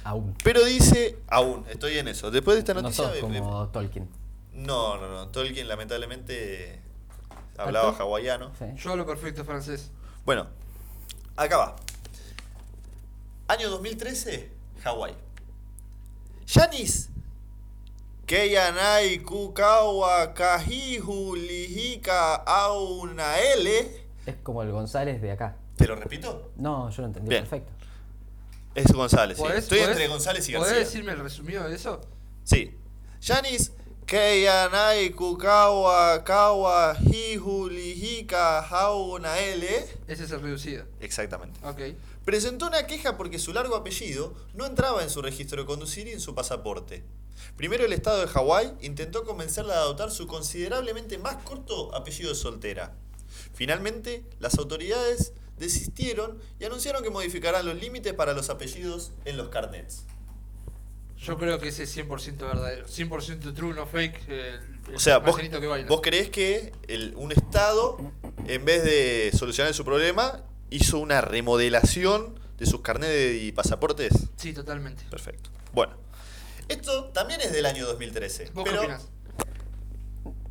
Aún. 0.03 0.35
Pero 0.43 0.63
dice, 0.65 1.17
aún, 1.27 1.65
estoy 1.69 1.97
en 1.97 2.07
eso. 2.07 2.31
Después 2.31 2.55
de 2.55 2.59
esta 2.59 2.73
No 2.73 2.81
noticia... 2.81 3.03
sos 3.05 3.29
me- 3.29 3.39
como 3.39 3.67
Tolkien. 3.69 4.09
no, 4.53 4.97
no, 4.97 5.07
no. 5.09 5.27
Tolkien 5.27 5.67
lamentablemente 5.67 6.81
hablaba 7.57 7.89
¿Alto? 7.89 8.03
hawaiano. 8.03 8.51
Sí. 8.57 8.65
Yo 8.77 8.91
hablo 8.91 9.05
perfecto 9.05 9.43
francés. 9.45 9.91
Bueno, 10.25 10.47
acá 11.35 11.57
va. 11.57 11.75
Año 13.47 13.69
2013, 13.69 14.49
Hawái. 14.83 15.13
Yanis 16.53 17.09
Keianai 18.25 19.19
Kukawa 19.23 20.33
Kajihu 20.33 21.35
Lijika 21.35 22.43
Aunaele. 22.45 24.01
Es 24.25 24.35
como 24.43 24.61
el 24.63 24.71
González 24.71 25.21
de 25.21 25.31
acá. 25.31 25.55
¿Te 25.77 25.87
lo 25.87 25.95
repito? 25.95 26.51
No, 26.57 26.89
yo 26.89 27.01
lo 27.01 27.07
entendí 27.07 27.29
Bien. 27.29 27.43
perfecto. 27.43 27.71
Es 28.75 28.91
González, 28.91 29.37
sí. 29.37 29.43
¿Podés- 29.43 29.57
Estoy 29.57 29.79
podés- 29.79 29.91
entre 29.91 30.07
González 30.07 30.47
y 30.49 30.53
¿Podés 30.53 30.67
García. 30.73 30.85
decirme 30.85 31.11
el 31.13 31.19
resumido 31.19 31.67
de 31.67 31.75
eso? 31.75 32.01
Sí. 32.43 32.77
Yanis 33.21 33.71
Keianai 34.05 35.11
Kukawa 35.11 36.23
Kawa 36.23 36.95
Jihu 36.95 37.69
Lijika 37.69 38.59
Aunaele. 38.67 39.87
Ese 40.07 40.25
es 40.25 40.31
el 40.31 40.41
reducido. 40.41 40.85
Exactamente. 40.99 41.59
Ok. 41.65 41.95
Presentó 42.25 42.67
una 42.67 42.85
queja 42.85 43.17
porque 43.17 43.39
su 43.39 43.51
largo 43.53 43.75
apellido 43.75 44.35
no 44.53 44.65
entraba 44.65 45.01
en 45.03 45.09
su 45.09 45.21
registro 45.21 45.61
de 45.61 45.65
conducir 45.65 46.07
y 46.07 46.11
en 46.11 46.19
su 46.19 46.35
pasaporte. 46.35 47.03
Primero 47.57 47.83
el 47.85 47.93
estado 47.93 48.21
de 48.21 48.27
Hawái 48.27 48.73
intentó 48.81 49.23
convencerla 49.23 49.73
de 49.73 49.79
adoptar 49.79 50.11
su 50.11 50.27
considerablemente 50.27 51.17
más 51.17 51.37
corto 51.43 51.93
apellido 51.95 52.29
de 52.29 52.35
soltera. 52.35 52.93
Finalmente, 53.53 54.23
las 54.39 54.57
autoridades 54.59 55.33
desistieron 55.57 56.39
y 56.59 56.65
anunciaron 56.65 57.01
que 57.03 57.09
modificarán 57.09 57.65
los 57.65 57.75
límites 57.75 58.13
para 58.13 58.33
los 58.33 58.49
apellidos 58.49 59.11
en 59.25 59.37
los 59.37 59.49
carnets. 59.49 60.05
Yo 61.17 61.37
creo 61.37 61.59
que 61.59 61.67
ese 61.69 61.83
es 61.83 61.95
100% 61.95 62.37
verdadero. 62.39 62.87
100% 62.87 63.53
true, 63.53 63.73
no 63.75 63.85
fake. 63.85 64.19
O 64.95 64.99
sea, 64.99 65.19
vos, 65.19 65.35
que 65.37 65.49
vos 65.87 66.01
creés 66.01 66.29
que 66.31 66.71
el- 66.87 67.13
un 67.15 67.31
estado, 67.31 67.97
en 68.47 68.65
vez 68.65 68.83
de 68.83 69.31
solucionar 69.37 69.73
su 69.75 69.85
problema, 69.85 70.43
hizo 70.71 70.97
una 70.97 71.21
remodelación 71.21 72.39
de 72.57 72.65
sus 72.65 72.81
carnets 72.81 73.41
y 73.43 73.51
pasaportes. 73.51 74.13
Sí, 74.37 74.53
totalmente. 74.53 75.03
Perfecto. 75.09 75.51
Bueno, 75.73 75.93
esto 76.67 77.05
también 77.05 77.41
es 77.41 77.51
del 77.51 77.65
año 77.65 77.85
2013. 77.85 78.51
¿Vos 78.53 78.63
pero 78.63 78.81
qué 78.81 78.85
opinás? 78.87 79.07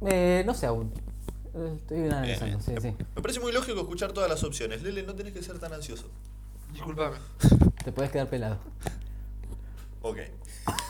Eh, 0.06 0.42
no 0.46 0.54
sé 0.54 0.66
aún. 0.66 0.92
Eh, 1.54 1.74
Estoy 1.76 2.04
analizando, 2.04 2.60
sí, 2.60 2.72
sí. 2.80 2.94
Me 3.16 3.22
parece 3.22 3.40
muy 3.40 3.52
lógico 3.52 3.80
escuchar 3.80 4.12
todas 4.12 4.30
las 4.30 4.44
opciones. 4.44 4.82
Lele, 4.82 5.02
no 5.02 5.14
tenés 5.14 5.32
que 5.32 5.42
ser 5.42 5.58
tan 5.58 5.72
ansioso. 5.72 6.08
Disculpame. 6.72 7.16
Te 7.84 7.90
puedes 7.90 8.12
quedar 8.12 8.28
pelado. 8.28 8.58
Ok. 10.02 10.18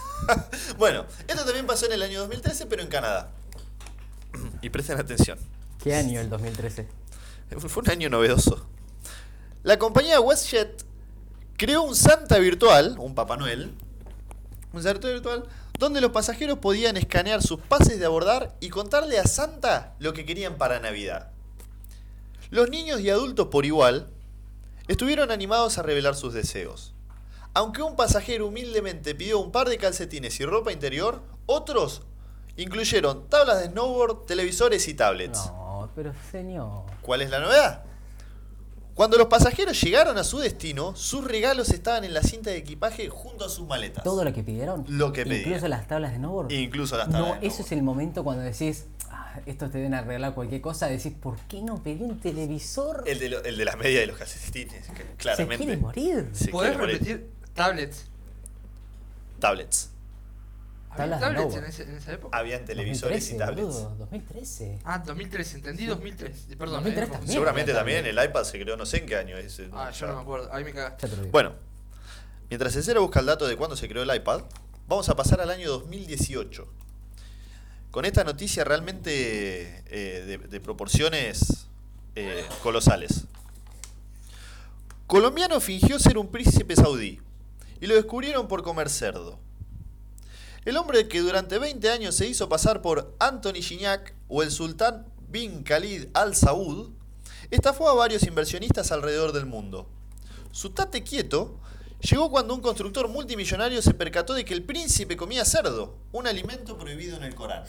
bueno, 0.79 1.07
esto 1.27 1.45
también 1.45 1.67
pasó 1.67 1.87
en 1.87 1.93
el 1.93 2.03
año 2.03 2.21
2013, 2.21 2.67
pero 2.67 2.83
en 2.83 2.89
Canadá. 2.89 3.31
Y 4.63 4.69
presten 4.71 4.99
atención. 4.99 5.39
¿Qué 5.83 5.95
año 5.95 6.21
el 6.21 6.29
2013? 6.29 6.87
Fue 7.59 7.83
un 7.83 7.91
año 7.91 8.11
novedoso. 8.11 8.67
La 9.62 9.79
compañía 9.79 10.21
WestJet 10.21 10.87
creó 11.59 11.83
un 11.83 11.95
Santa 11.95 12.38
virtual, 12.38 12.97
un 12.99 13.14
Papá 13.14 13.37
Noel, 13.37 13.75
un 14.73 14.83
Santa 14.83 15.09
virtual, 15.09 15.45
donde 15.79 16.00
los 16.00 16.12
pasajeros 16.12 16.59
podían 16.61 16.97
escanear 16.97 17.43
sus 17.43 17.61
pases 17.61 17.99
de 17.99 18.07
abordar 18.07 18.57
y 18.61 18.71
contarle 18.71 19.19
a 19.19 19.25
Santa 19.25 19.95
lo 19.99 20.14
que 20.14 20.25
querían 20.25 20.57
para 20.57 20.81
Navidad. 20.81 21.31
Los 22.50 22.71
niños 22.71 23.00
y 23.00 23.11
adultos 23.11 23.49
por 23.49 23.67
igual 23.67 24.09
estuvieron 24.88 25.31
animados 25.31 25.76
a 25.76 25.83
revelar 25.83 26.14
sus 26.14 26.33
deseos. 26.33 26.95
Aunque 27.52 27.83
un 27.83 27.97
pasajero 27.97 28.47
humildemente 28.47 29.14
pidió 29.14 29.40
un 29.40 29.52
par 29.52 29.69
de 29.69 29.76
calcetines 29.76 30.40
y 30.40 30.47
ropa 30.47 30.73
interior, 30.73 31.21
otros 31.45 32.00
incluyeron 32.57 33.29
tablas 33.29 33.59
de 33.61 33.67
snowboard, 33.67 34.25
televisores 34.25 34.88
y 34.88 34.95
tablets. 34.95 35.47
No, 35.49 35.90
pero 35.95 36.14
señor. 36.31 36.85
¿Cuál 37.02 37.21
es 37.21 37.29
la 37.29 37.40
novedad? 37.40 37.90
Cuando 38.95 39.17
los 39.17 39.29
pasajeros 39.29 39.81
llegaron 39.81 40.19
a 40.19 40.25
su 40.25 40.39
destino, 40.39 40.95
sus 40.95 41.25
regalos 41.25 41.71
estaban 41.71 42.05
en 42.05 42.13
la 42.13 42.23
cinta 42.23 42.51
de 42.51 42.57
equipaje 42.59 43.09
junto 43.09 43.45
a 43.47 43.49
sus 43.49 43.67
maletas. 43.67 44.05
¿Todo 44.05 44.25
lo 44.25 44.33
que 44.35 44.43
pidieron? 44.43 44.85
Lo 44.89 45.13
que 45.13 45.23
Incluso 45.23 45.43
pedían. 45.45 45.71
las 45.71 45.87
tablas 45.89 46.11
de 46.13 46.19
snowboard. 46.19 46.53
Incluso 46.53 46.97
las 46.99 47.07
tablas 47.11 47.21
No, 47.35 47.41
de 47.41 47.47
eso 47.47 47.57
snowboard. 47.57 47.67
es 47.67 47.73
el 47.73 47.83
momento 47.83 48.25
cuando 48.25 48.43
decís, 48.43 48.85
"Ah, 49.11 49.41
estos 49.47 49.71
te 49.71 49.79
deben 49.79 49.95
arreglar 49.95 50.35
cualquier 50.35 50.61
cosa. 50.61 50.89
Decís, 50.89 51.13
¿por 51.19 51.39
qué 51.49 51.63
no 51.63 51.83
pedí 51.83 52.03
un 52.03 52.21
televisor? 52.21 53.05
El 53.07 53.19
de, 53.21 53.29
lo- 53.31 53.43
el 53.43 53.57
de 53.57 53.65
las 53.65 53.77
medias 53.79 54.05
y 54.05 54.07
los 54.07 54.19
calcetines, 54.19 54.87
que 54.89 55.03
Se 55.03 55.17
claramente. 55.17 55.57
quiere 55.65 55.77
morir. 55.81 56.29
Se 56.33 56.49
¿Podés 56.49 56.71
quiere 56.73 56.83
morir. 56.85 56.99
repetir 57.01 57.31
tablets? 57.55 58.05
Tablets. 59.39 59.91
¿Había 60.93 61.19
Tablas 61.19 61.21
de 61.21 61.27
tablets 61.27 61.45
en, 61.45 61.51
snowboard. 61.51 61.69
ese- 61.71 61.83
en 61.85 61.97
esa 61.97 62.13
época? 62.13 62.39
Habían 62.39 62.65
televisores 62.65 63.21
2013, 63.31 63.35
y 63.35 63.39
tablets. 63.39 63.75
boludo, 63.85 63.97
2013. 63.97 64.79
Ah, 64.85 64.99
2003, 64.99 65.55
entendí 65.55 65.87
2003. 65.87 66.47
Perdón, 66.59 66.75
2003 66.85 67.09
eh, 67.09 67.13
también. 67.13 67.33
Seguramente 67.33 67.73
también 67.73 68.07
el 68.07 68.25
iPad 68.25 68.45
se 68.45 68.61
creó 68.61 68.77
no 68.77 68.85
sé 68.87 68.99
en 68.99 69.07
qué 69.07 69.17
año. 69.17 69.37
es, 69.37 69.59
eh, 69.61 69.69
Ah, 69.73 69.91
yo 69.93 70.07
no 70.09 70.17
me 70.17 70.23
acuerdo. 70.23 70.53
Ahí 70.53 70.65
me 70.65 70.73
cagaste. 70.73 71.07
Bueno, 71.31 71.53
mientras 72.49 72.75
el 72.77 72.83
cero 72.83 73.03
busca 73.03 73.21
el 73.21 73.27
dato 73.27 73.47
de 73.47 73.57
cuándo 73.57 73.77
se 73.77 73.89
creó 73.89 74.03
el 74.03 74.15
iPad, 74.15 74.43
vamos 74.89 75.09
a 75.09 75.15
pasar 75.17 75.41
al 75.41 75.51
año 75.51 75.69
2018. 75.71 76.67
Con 77.93 78.05
esta 78.05 78.23
noticia 78.25 78.65
realmente 78.65 79.85
eh, 79.87 80.25
de, 80.25 80.39
de 80.39 80.61
proporciones 80.61 81.67
eh, 82.17 82.45
colosales. 82.63 83.27
Colombiano 85.07 85.61
fingió 85.61 85.99
ser 85.99 86.19
un 86.19 86.29
príncipe 86.31 86.77
saudí 86.77 87.21
y 87.81 87.87
lo 87.87 87.95
descubrieron 87.95 88.47
por 88.49 88.63
comer 88.63 88.89
cerdo. 88.91 89.39
El 90.64 90.76
hombre 90.76 91.09
que 91.09 91.21
durante 91.21 91.59
20 91.59 91.90
años 91.90 92.14
se 92.14 92.26
hizo 92.26 92.49
pasar 92.49 92.83
por 92.83 93.14
Anthony 93.19 93.62
Gignac 93.62 94.14
o 94.29 94.43
el 94.43 94.50
sultán 94.50 95.07
bin 95.29 95.62
Khalid 95.62 96.09
al 96.12 96.37
Saud, 96.37 96.90
estafó 97.50 97.88
a 97.88 97.95
varios 97.95 98.25
inversionistas 98.25 98.93
alrededor 98.93 99.33
del 99.33 99.47
mundo. 99.47 99.88
Su 100.52 100.71
tate 100.71 101.02
quieto 101.02 101.59
llegó 102.00 102.31
cuando 102.31 102.55
un 102.55 102.61
constructor 102.61 103.09
multimillonario 103.09 103.81
se 103.81 103.95
percató 103.95 104.35
de 104.35 104.45
que 104.45 104.52
el 104.52 104.62
príncipe 104.62 105.17
comía 105.17 105.45
cerdo, 105.45 105.97
un 106.12 106.26
alimento 106.26 106.76
prohibido 106.76 107.17
en 107.17 107.25
el 107.25 107.35
Corán. 107.35 107.64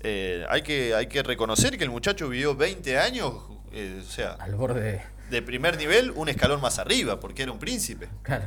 Eh, 0.00 0.44
hay, 0.48 0.62
que, 0.62 0.94
hay 0.94 1.06
que 1.06 1.22
reconocer 1.22 1.76
que 1.78 1.84
el 1.84 1.90
muchacho 1.90 2.28
vivió 2.28 2.54
20 2.54 2.98
años, 2.98 3.34
eh, 3.72 4.02
o 4.06 4.10
sea, 4.10 4.32
Al 4.32 4.54
borde 4.54 4.80
de. 4.80 5.02
de 5.30 5.42
primer 5.42 5.76
nivel, 5.76 6.12
un 6.12 6.28
escalón 6.28 6.60
más 6.60 6.78
arriba, 6.78 7.18
porque 7.20 7.42
era 7.42 7.52
un 7.52 7.58
príncipe. 7.58 8.08
Claro. 8.22 8.44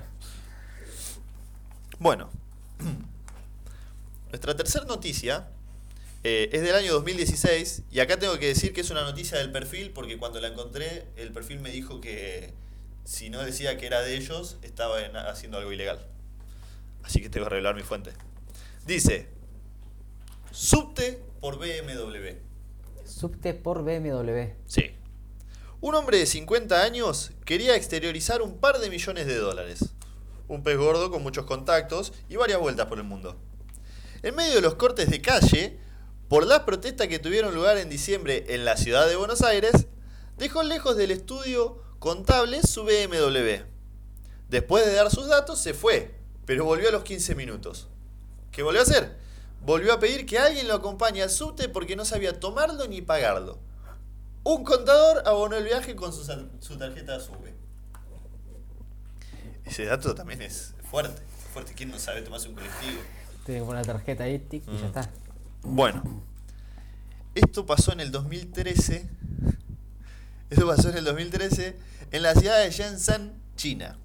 Bueno, 2.01 2.31
nuestra 4.29 4.55
tercera 4.55 4.85
noticia 4.85 5.47
eh, 6.23 6.49
es 6.51 6.63
del 6.63 6.73
año 6.73 6.93
2016 6.93 7.83
y 7.91 7.99
acá 7.99 8.17
tengo 8.17 8.39
que 8.39 8.47
decir 8.47 8.73
que 8.73 8.81
es 8.81 8.89
una 8.89 9.03
noticia 9.03 9.37
del 9.37 9.51
perfil 9.51 9.91
porque 9.91 10.17
cuando 10.17 10.39
la 10.41 10.47
encontré 10.47 11.05
el 11.15 11.31
perfil 11.31 11.59
me 11.59 11.69
dijo 11.69 12.01
que 12.01 12.53
si 13.05 13.29
no 13.29 13.43
decía 13.43 13.77
que 13.77 13.85
era 13.85 14.01
de 14.01 14.15
ellos 14.17 14.57
estaba 14.63 15.05
en- 15.05 15.15
haciendo 15.15 15.59
algo 15.59 15.71
ilegal. 15.71 16.03
Así 17.03 17.21
que 17.21 17.29
tengo 17.29 17.45
que 17.45 17.49
revelar 17.51 17.75
mi 17.75 17.83
fuente. 17.83 18.13
Dice, 18.87 19.27
subte 20.49 21.21
por 21.39 21.59
BMW. 21.59 22.35
Subte 23.05 23.53
por 23.53 23.83
BMW. 23.83 24.53
Sí. 24.65 24.89
Un 25.81 25.93
hombre 25.93 26.17
de 26.17 26.25
50 26.25 26.81
años 26.81 27.31
quería 27.45 27.75
exteriorizar 27.75 28.41
un 28.41 28.57
par 28.57 28.79
de 28.79 28.89
millones 28.89 29.27
de 29.27 29.35
dólares. 29.35 29.85
Un 30.51 30.63
pez 30.63 30.77
gordo 30.77 31.09
con 31.09 31.23
muchos 31.23 31.45
contactos 31.45 32.11
y 32.27 32.35
varias 32.35 32.59
vueltas 32.59 32.87
por 32.87 32.97
el 32.97 33.05
mundo. 33.05 33.37
En 34.21 34.35
medio 34.35 34.55
de 34.55 34.59
los 34.59 34.75
cortes 34.75 35.09
de 35.09 35.21
calle, 35.21 35.79
por 36.27 36.45
las 36.45 36.63
protestas 36.63 37.07
que 37.07 37.19
tuvieron 37.19 37.55
lugar 37.55 37.77
en 37.77 37.87
diciembre 37.87 38.43
en 38.49 38.65
la 38.65 38.75
ciudad 38.75 39.07
de 39.07 39.15
Buenos 39.15 39.43
Aires, 39.43 39.87
dejó 40.37 40.61
lejos 40.63 40.97
del 40.97 41.11
estudio 41.11 41.81
contable 41.99 42.63
su 42.63 42.83
BMW. 42.83 43.63
Después 44.49 44.85
de 44.85 44.91
dar 44.91 45.09
sus 45.09 45.27
datos, 45.27 45.57
se 45.57 45.73
fue, 45.73 46.19
pero 46.45 46.65
volvió 46.65 46.89
a 46.89 46.91
los 46.91 47.03
15 47.03 47.33
minutos. 47.35 47.87
¿Qué 48.51 48.61
volvió 48.61 48.81
a 48.81 48.83
hacer? 48.83 49.19
Volvió 49.61 49.93
a 49.93 50.01
pedir 50.01 50.25
que 50.25 50.37
alguien 50.37 50.67
lo 50.67 50.73
acompañe 50.73 51.23
al 51.23 51.29
subte 51.29 51.69
porque 51.69 51.95
no 51.95 52.03
sabía 52.03 52.41
tomarlo 52.41 52.85
ni 52.89 53.01
pagarlo. 53.01 53.57
Un 54.43 54.65
contador 54.65 55.23
abonó 55.25 55.55
el 55.55 55.63
viaje 55.63 55.95
con 55.95 56.11
su, 56.11 56.25
su 56.59 56.77
tarjeta 56.77 57.21
SUBE. 57.21 57.70
Ese 59.65 59.85
dato 59.85 60.13
también 60.15 60.41
es 60.41 60.73
fuerte. 60.89 61.21
Fuerte. 61.53 61.73
¿Quién 61.73 61.91
no 61.91 61.99
sabe 61.99 62.21
tomarse 62.21 62.49
un 62.49 62.55
colectivo? 62.55 63.01
Tiene 63.45 63.59
que 63.61 63.65
poner 63.65 63.85
la 63.85 63.93
tarjeta 63.93 64.23
ahí, 64.23 64.39
tic, 64.39 64.63
y 64.67 64.77
ya 64.77 64.83
Mm. 64.83 64.85
está. 64.85 65.09
Bueno, 65.63 66.03
esto 67.35 67.65
pasó 67.65 67.91
en 67.93 67.99
el 68.01 68.11
2013. 68.11 69.07
Esto 70.49 70.67
pasó 70.67 70.89
en 70.89 70.97
el 70.97 71.05
2013 71.05 71.77
en 72.11 72.23
la 72.23 72.35
ciudad 72.35 72.61
de 72.61 72.69
Shenzhen, 72.71 73.31
China. 73.55 73.97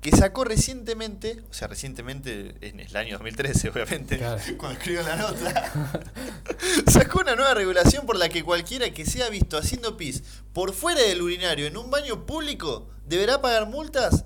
Que 0.00 0.10
sacó 0.12 0.44
recientemente, 0.44 1.42
o 1.50 1.52
sea, 1.52 1.68
recientemente 1.68 2.56
en 2.62 2.80
el 2.80 2.96
año 2.96 3.12
2013, 3.18 3.68
obviamente, 3.68 4.16
Claro. 4.16 4.40
cuando 4.56 4.78
escribió 4.78 5.02
la 5.02 5.16
nota, 5.16 5.72
sacó 6.90 7.20
una 7.20 7.36
nueva 7.36 7.52
regulación 7.54 8.06
por 8.06 8.16
la 8.16 8.28
que 8.30 8.42
cualquiera 8.42 8.90
que 8.94 9.04
sea 9.04 9.28
visto 9.28 9.58
haciendo 9.58 9.96
pis 9.98 10.22
por 10.54 10.72
fuera 10.72 11.02
del 11.02 11.20
urinario 11.20 11.66
en 11.66 11.76
un 11.76 11.90
baño 11.90 12.24
público 12.24 12.88
deberá 13.06 13.42
pagar 13.42 13.66
multas 13.66 14.24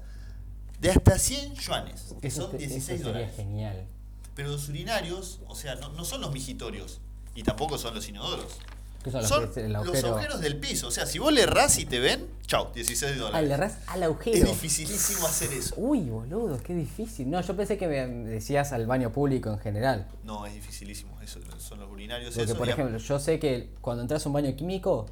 de 0.78 0.90
hasta 0.90 1.18
100 1.18 1.54
yuanes, 1.56 2.14
que 2.22 2.30
son 2.30 2.50
te- 2.52 2.58
eso 2.58 2.66
16 2.68 2.84
sería 2.84 3.04
dólares. 3.04 3.32
genial. 3.36 3.86
Pero 4.36 4.50
los 4.50 4.68
urinarios, 4.68 5.40
o 5.48 5.54
sea, 5.56 5.74
no, 5.76 5.88
no 5.90 6.04
son 6.04 6.20
los 6.20 6.32
mijitorios. 6.32 7.00
Y 7.36 7.42
tampoco 7.42 7.78
son 7.78 7.94
los 7.94 8.08
inodoros. 8.08 8.58
¿Qué 9.04 9.10
son 9.10 9.20
los 9.20 9.28
Son 9.28 9.52
que- 9.52 9.60
el 9.66 9.72
los 9.74 9.84
agujero? 9.86 10.08
agujeros 10.14 10.40
del 10.40 10.56
piso. 10.56 10.88
O 10.88 10.90
sea, 10.90 11.04
si 11.04 11.18
vos 11.18 11.30
le 11.30 11.42
errás 11.42 11.78
y 11.78 11.84
te 11.84 12.00
ven, 12.00 12.26
chau, 12.46 12.72
16 12.72 13.12
Ah, 13.12 13.18
dólares. 13.20 13.48
le 13.48 13.54
errás 13.54 13.78
al 13.86 13.98
es 14.00 14.04
agujero. 14.06 14.48
dificilísimo 14.48 15.26
hacer 15.26 15.52
eso. 15.52 15.74
Uy, 15.76 16.00
boludo, 16.08 16.58
qué 16.62 16.74
difícil. 16.74 17.30
No, 17.30 17.40
yo 17.42 17.54
pensé 17.54 17.76
que 17.76 17.86
me 17.86 18.06
decías 18.30 18.72
al 18.72 18.86
baño 18.86 19.12
público 19.12 19.50
en 19.50 19.58
general. 19.58 20.08
No, 20.24 20.46
es 20.46 20.54
dificilísimo. 20.54 21.20
Eso 21.20 21.38
son 21.58 21.80
los 21.80 21.90
urinarios. 21.92 22.34
Porque, 22.34 22.50
eso, 22.50 22.58
por 22.58 22.68
ejemplo, 22.68 22.96
yo 22.98 23.18
sé 23.20 23.38
que 23.38 23.70
cuando 23.82 24.02
entras 24.02 24.24
a 24.24 24.28
un 24.30 24.32
baño 24.32 24.56
químico, 24.56 25.06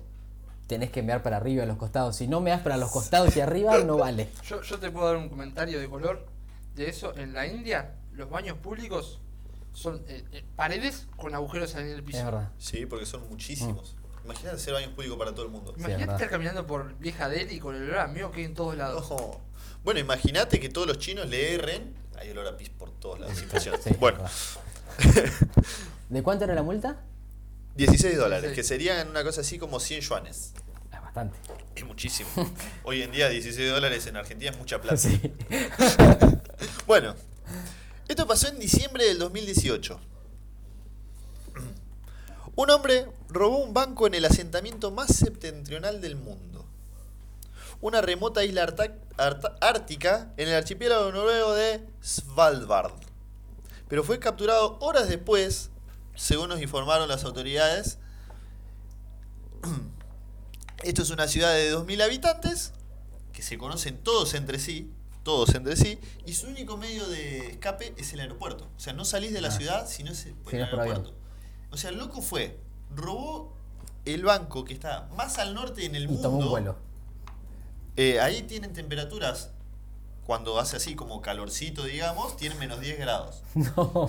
tenés 0.66 0.90
que 0.90 1.02
mear 1.02 1.22
para 1.22 1.36
arriba 1.36 1.60
y 1.60 1.64
a 1.64 1.66
los 1.66 1.76
costados. 1.76 2.16
Si 2.16 2.26
no 2.28 2.40
meas 2.40 2.62
para 2.62 2.78
los 2.78 2.90
costados 2.90 3.36
y 3.36 3.40
arriba, 3.40 3.78
no 3.84 3.98
vale. 3.98 4.28
Yo, 4.46 4.62
yo 4.62 4.78
te 4.78 4.90
puedo 4.90 5.06
dar 5.06 5.16
un 5.16 5.28
comentario 5.28 5.78
de 5.78 5.88
color 5.90 6.26
de 6.74 6.88
eso. 6.88 7.14
En 7.18 7.34
la 7.34 7.46
India, 7.46 7.92
los 8.12 8.30
baños 8.30 8.56
públicos 8.56 9.18
son 9.72 10.02
eh, 10.06 10.24
eh, 10.32 10.44
paredes 10.56 11.06
con 11.16 11.34
agujeros 11.34 11.74
en 11.74 11.86
el 11.88 12.02
piso. 12.02 12.18
Es 12.18 12.24
verdad. 12.24 12.50
Sí, 12.58 12.86
porque 12.86 13.06
son 13.06 13.28
muchísimos. 13.28 13.96
Imagínate 14.24 14.56
hacer 14.56 14.72
baños 14.74 14.92
públicos 14.92 15.18
para 15.18 15.32
todo 15.32 15.44
el 15.46 15.50
mundo. 15.50 15.72
Sí, 15.74 15.80
Imagínate 15.80 16.12
estar 16.12 16.30
caminando 16.30 16.66
por 16.66 16.96
vieja 16.98 17.28
Delhi 17.28 17.58
con 17.58 17.74
el 17.74 17.82
olor 17.84 17.98
a 17.98 18.06
mío 18.06 18.30
que 18.30 18.40
hay 18.40 18.46
en 18.46 18.54
todos 18.54 18.76
lados. 18.76 19.10
Ojo. 19.10 19.40
Bueno, 19.82 19.98
imagínate 19.98 20.60
que 20.60 20.68
todos 20.68 20.86
los 20.86 20.98
chinos 20.98 21.28
le 21.28 21.54
erren. 21.54 21.94
Hay 22.16 22.30
olor 22.30 22.46
a 22.46 22.56
pis 22.56 22.68
por 22.68 22.90
todos 22.92 23.18
lados. 23.18 23.36
es 23.36 23.42
impresionante. 23.42 23.90
Sí, 23.90 23.96
bueno. 23.98 24.20
¿De 26.08 26.22
cuánto 26.22 26.44
era 26.44 26.54
la 26.54 26.62
multa? 26.62 27.00
16 27.74 28.16
dólares, 28.16 28.50
16. 28.50 28.54
que 28.54 28.62
serían 28.62 29.08
una 29.08 29.24
cosa 29.24 29.40
así 29.40 29.58
como 29.58 29.80
100 29.80 30.02
yuanes. 30.02 30.52
Es 30.92 31.00
bastante. 31.00 31.36
Es 31.74 31.84
muchísimo. 31.84 32.28
Hoy 32.84 33.02
en 33.02 33.10
día 33.10 33.28
16 33.28 33.70
dólares 33.70 34.06
en 34.06 34.16
Argentina 34.16 34.50
es 34.52 34.58
mucha 34.58 34.80
plata. 34.82 34.98
Sí. 34.98 35.20
Bueno, 36.86 37.16
esto 38.12 38.26
pasó 38.26 38.48
en 38.48 38.58
diciembre 38.58 39.06
del 39.06 39.18
2018. 39.18 39.98
Un 42.54 42.70
hombre 42.70 43.10
robó 43.28 43.56
un 43.56 43.72
banco 43.72 44.06
en 44.06 44.14
el 44.14 44.26
asentamiento 44.26 44.90
más 44.90 45.16
septentrional 45.16 46.02
del 46.02 46.16
mundo. 46.16 46.66
Una 47.80 48.02
remota 48.02 48.44
isla 48.44 48.66
ártica 49.60 50.32
en 50.36 50.48
el 50.48 50.54
archipiélago 50.54 51.10
noruego 51.10 51.54
de 51.54 51.86
Svalbard. 52.02 52.92
Pero 53.88 54.04
fue 54.04 54.18
capturado 54.18 54.78
horas 54.80 55.08
después, 55.08 55.70
según 56.14 56.50
nos 56.50 56.60
informaron 56.60 57.08
las 57.08 57.24
autoridades. 57.24 57.98
Esto 60.82 61.00
es 61.00 61.08
una 61.08 61.28
ciudad 61.28 61.54
de 61.54 61.74
2.000 61.74 62.02
habitantes 62.02 62.74
que 63.32 63.42
se 63.42 63.56
conocen 63.56 63.96
todos 64.02 64.34
entre 64.34 64.58
sí, 64.58 64.92
todos 65.22 65.54
entre 65.54 65.76
sí, 65.76 65.98
y 66.26 66.34
su 66.34 66.48
único 66.48 66.76
medio 66.76 67.06
de 67.08 67.46
escape 67.48 67.94
es 67.96 68.12
el 68.12 68.20
aeropuerto. 68.20 68.68
O 68.76 68.80
sea, 68.80 68.92
no 68.92 69.04
salís 69.04 69.32
de 69.32 69.40
la 69.40 69.48
Ah. 69.48 69.52
ciudad 69.52 69.86
si 69.88 70.02
no 70.04 70.12
es 70.12 70.26
por 70.42 70.50
Si 70.50 70.56
el 70.56 70.62
no 70.62 70.66
es 70.68 70.72
avión. 70.72 70.88
aeropuerto. 70.96 71.18
O 71.70 71.76
sea, 71.76 71.90
el 71.90 71.96
loco 71.98 72.20
fue, 72.22 72.58
robó 72.94 73.52
el 74.04 74.24
banco 74.24 74.64
que 74.64 74.74
está 74.74 75.08
más 75.16 75.38
al 75.38 75.54
norte 75.54 75.84
en 75.84 75.94
el 75.94 76.04
Y 76.04 76.08
mundo. 76.08 76.22
tomó 76.22 76.38
un 76.38 76.48
vuelo. 76.50 76.76
Eh, 77.96 78.20
ahí 78.20 78.42
tienen 78.42 78.72
temperaturas, 78.72 79.50
cuando 80.26 80.58
hace 80.58 80.76
así 80.76 80.94
como 80.94 81.20
calorcito, 81.20 81.84
digamos, 81.84 82.36
tienen 82.36 82.58
menos 82.58 82.80
10 82.80 82.98
grados. 82.98 83.42
Y 83.54 83.60
No. 83.60 84.08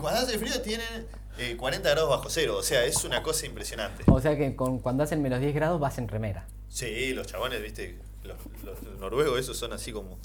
cuando 0.00 0.08
hace 0.20 0.38
frío 0.38 0.60
tienen 0.62 1.06
eh, 1.38 1.56
40 1.56 1.88
grados 1.90 2.10
bajo 2.10 2.28
cero. 2.28 2.56
O 2.58 2.62
sea, 2.62 2.84
es 2.84 3.04
una 3.04 3.22
cosa 3.22 3.46
impresionante. 3.46 4.04
O 4.08 4.20
sea 4.20 4.36
que 4.36 4.54
con, 4.56 4.78
cuando 4.80 5.04
hacen 5.04 5.22
menos 5.22 5.40
10 5.40 5.54
grados 5.54 5.80
vas 5.80 5.96
en 5.98 6.08
remera. 6.08 6.46
Sí, 6.68 7.12
los 7.14 7.26
chabones, 7.26 7.62
viste, 7.62 7.98
los, 8.24 8.36
los- 8.64 8.82
los 8.82 8.98
noruegos 8.98 9.38
esos 9.40 9.56
son 9.56 9.72
así 9.72 9.92
como... 9.92 10.18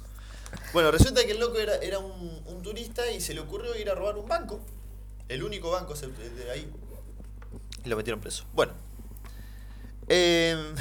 Bueno, 0.74 0.92
resulta 0.92 1.26
que 1.26 1.32
el 1.32 1.40
loco 1.40 1.58
era, 1.60 1.76
era 1.78 2.00
un, 2.00 2.42
un 2.46 2.62
turista 2.62 3.10
y 3.12 3.22
se 3.22 3.34
le 3.34 3.40
ocurrió 3.40 3.76
ir 3.76 3.90
a 3.90 3.96
robar 3.96 4.18
un 4.18 4.28
banco. 4.28 4.60
El 5.28 5.44
único 5.44 5.72
banco 5.72 5.94
de 5.96 6.52
ahí. 6.52 6.72
Y 7.84 7.90
lo 7.90 7.98
metieron 7.98 8.22
preso. 8.22 8.46
Bueno. 8.54 8.74
Em, 10.08 10.76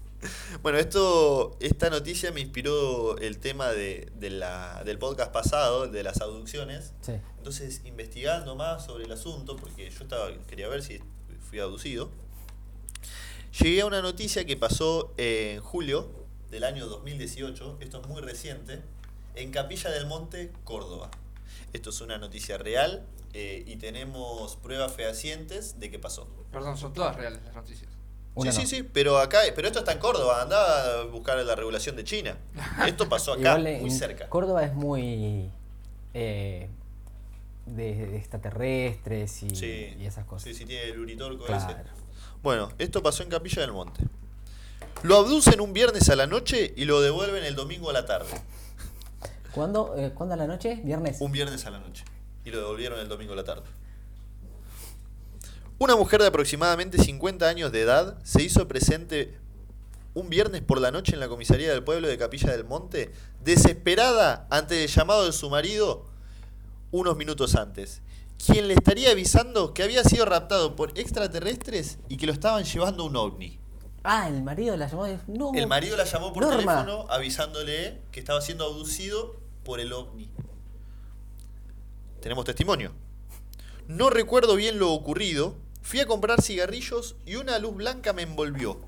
bueno, 0.62 0.78
esto, 0.78 1.56
esta 1.60 1.88
noticia 1.88 2.30
me 2.30 2.40
inspiró 2.40 3.16
el 3.18 3.38
tema 3.38 3.70
de, 3.70 4.10
de 4.16 4.30
la, 4.30 4.82
del 4.84 4.98
podcast 4.98 5.32
pasado, 5.32 5.88
de 5.88 6.02
las 6.02 6.20
abducciones. 6.20 6.92
Sí. 7.00 7.12
Entonces, 7.38 7.82
investigando 7.84 8.54
más 8.54 8.84
sobre 8.84 9.04
el 9.04 9.12
asunto, 9.12 9.56
porque 9.56 9.90
yo 9.90 10.02
estaba 10.02 10.30
quería 10.46 10.68
ver 10.68 10.82
si 10.82 11.00
fui 11.48 11.60
abducido, 11.60 12.10
llegué 13.58 13.80
a 13.80 13.86
una 13.86 14.02
noticia 14.02 14.44
que 14.44 14.56
pasó 14.56 15.14
en 15.16 15.60
julio 15.60 16.10
del 16.50 16.64
año 16.64 16.86
2018, 16.86 17.78
esto 17.80 18.00
es 18.00 18.08
muy 18.08 18.20
reciente, 18.20 18.82
en 19.36 19.50
Capilla 19.52 19.90
del 19.90 20.06
Monte, 20.06 20.52
Córdoba. 20.64 21.10
Esto 21.72 21.90
es 21.90 22.00
una 22.00 22.18
noticia 22.18 22.58
real 22.58 23.06
eh, 23.34 23.62
y 23.66 23.76
tenemos 23.76 24.56
pruebas 24.56 24.92
fehacientes 24.92 25.78
de 25.78 25.90
que 25.90 25.98
pasó. 25.98 26.26
Perdón, 26.50 26.76
son 26.76 26.92
todas 26.92 27.14
reales 27.16 27.40
las 27.44 27.54
noticias. 27.54 27.90
Una 28.34 28.52
sí, 28.52 28.58
no. 28.62 28.66
sí, 28.66 28.76
sí, 28.76 28.82
pero 28.82 29.18
acá, 29.18 29.38
pero 29.54 29.66
esto 29.68 29.78
está 29.78 29.92
en 29.92 29.98
Córdoba, 29.98 30.42
anda 30.42 31.00
a 31.00 31.04
buscar 31.04 31.38
la 31.38 31.54
regulación 31.54 31.96
de 31.96 32.04
China. 32.04 32.36
Esto 32.86 33.08
pasó 33.08 33.32
acá, 33.32 33.58
Igual 33.58 33.80
muy 33.80 33.90
cerca. 33.90 34.28
Córdoba 34.28 34.62
es 34.64 34.74
muy 34.74 35.50
eh, 36.12 36.68
de, 37.64 37.94
de 38.06 38.16
extraterrestres 38.18 39.42
y, 39.42 39.56
Sí, 39.56 39.96
y 39.98 40.04
esas 40.04 40.26
cosas. 40.26 40.44
Sí, 40.44 40.54
sí, 40.54 40.66
tiene 40.66 40.90
el 40.90 41.00
uritorco 41.00 41.44
Claro. 41.46 41.70
ese. 41.70 41.90
Bueno, 42.42 42.70
esto 42.78 43.02
pasó 43.02 43.22
en 43.22 43.30
Capilla 43.30 43.62
del 43.62 43.72
Monte. 43.72 44.02
Lo 45.02 45.16
abducen 45.16 45.60
un 45.60 45.72
viernes 45.72 46.08
a 46.10 46.16
la 46.16 46.26
noche 46.26 46.72
y 46.76 46.84
lo 46.84 47.00
devuelven 47.00 47.42
el 47.44 47.54
domingo 47.54 47.88
a 47.90 47.92
la 47.94 48.04
tarde. 48.06 48.30
¿Cuándo, 49.56 49.94
eh, 49.96 50.12
¿Cuándo 50.14 50.34
a 50.34 50.36
la 50.36 50.46
noche? 50.46 50.82
¿Viernes? 50.84 51.16
Un 51.18 51.32
viernes 51.32 51.64
a 51.64 51.70
la 51.70 51.78
noche. 51.78 52.04
Y 52.44 52.50
lo 52.50 52.58
devolvieron 52.58 53.00
el 53.00 53.08
domingo 53.08 53.32
a 53.32 53.36
la 53.36 53.44
tarde. 53.44 53.64
Una 55.78 55.96
mujer 55.96 56.20
de 56.20 56.26
aproximadamente 56.26 56.98
50 56.98 57.48
años 57.48 57.72
de 57.72 57.80
edad 57.80 58.18
se 58.22 58.42
hizo 58.42 58.68
presente 58.68 59.38
un 60.12 60.28
viernes 60.28 60.60
por 60.60 60.78
la 60.78 60.90
noche 60.90 61.14
en 61.14 61.20
la 61.20 61.28
comisaría 61.28 61.72
del 61.72 61.82
pueblo 61.82 62.06
de 62.06 62.18
Capilla 62.18 62.52
del 62.52 62.64
Monte, 62.64 63.12
desesperada 63.42 64.46
ante 64.50 64.84
el 64.84 64.90
llamado 64.90 65.24
de 65.24 65.32
su 65.32 65.48
marido 65.48 66.04
unos 66.90 67.16
minutos 67.16 67.54
antes, 67.56 68.02
quien 68.44 68.68
le 68.68 68.74
estaría 68.74 69.10
avisando 69.10 69.72
que 69.72 69.82
había 69.82 70.04
sido 70.04 70.26
raptado 70.26 70.76
por 70.76 70.98
extraterrestres 70.98 71.96
y 72.10 72.18
que 72.18 72.26
lo 72.26 72.32
estaban 72.32 72.64
llevando 72.64 73.04
a 73.04 73.06
un 73.06 73.16
ovni. 73.16 73.58
Ah, 74.04 74.28
el 74.28 74.42
marido 74.42 74.76
la 74.76 74.86
llamó. 74.86 75.06
No. 75.26 75.52
El 75.54 75.66
marido 75.66 75.96
la 75.96 76.04
llamó 76.04 76.34
por 76.34 76.42
Norma. 76.42 76.58
teléfono 76.58 77.06
avisándole 77.10 78.02
que 78.12 78.20
estaba 78.20 78.42
siendo 78.42 78.66
abducido 78.66 79.45
por 79.66 79.80
el 79.80 79.92
ovni. 79.92 80.30
Tenemos 82.22 82.44
testimonio. 82.44 82.92
No 83.88 84.08
recuerdo 84.10 84.54
bien 84.54 84.78
lo 84.78 84.92
ocurrido. 84.92 85.56
Fui 85.82 86.00
a 86.00 86.06
comprar 86.06 86.40
cigarrillos 86.40 87.16
y 87.26 87.34
una 87.36 87.58
luz 87.58 87.74
blanca 87.76 88.12
me 88.12 88.22
envolvió. 88.22 88.80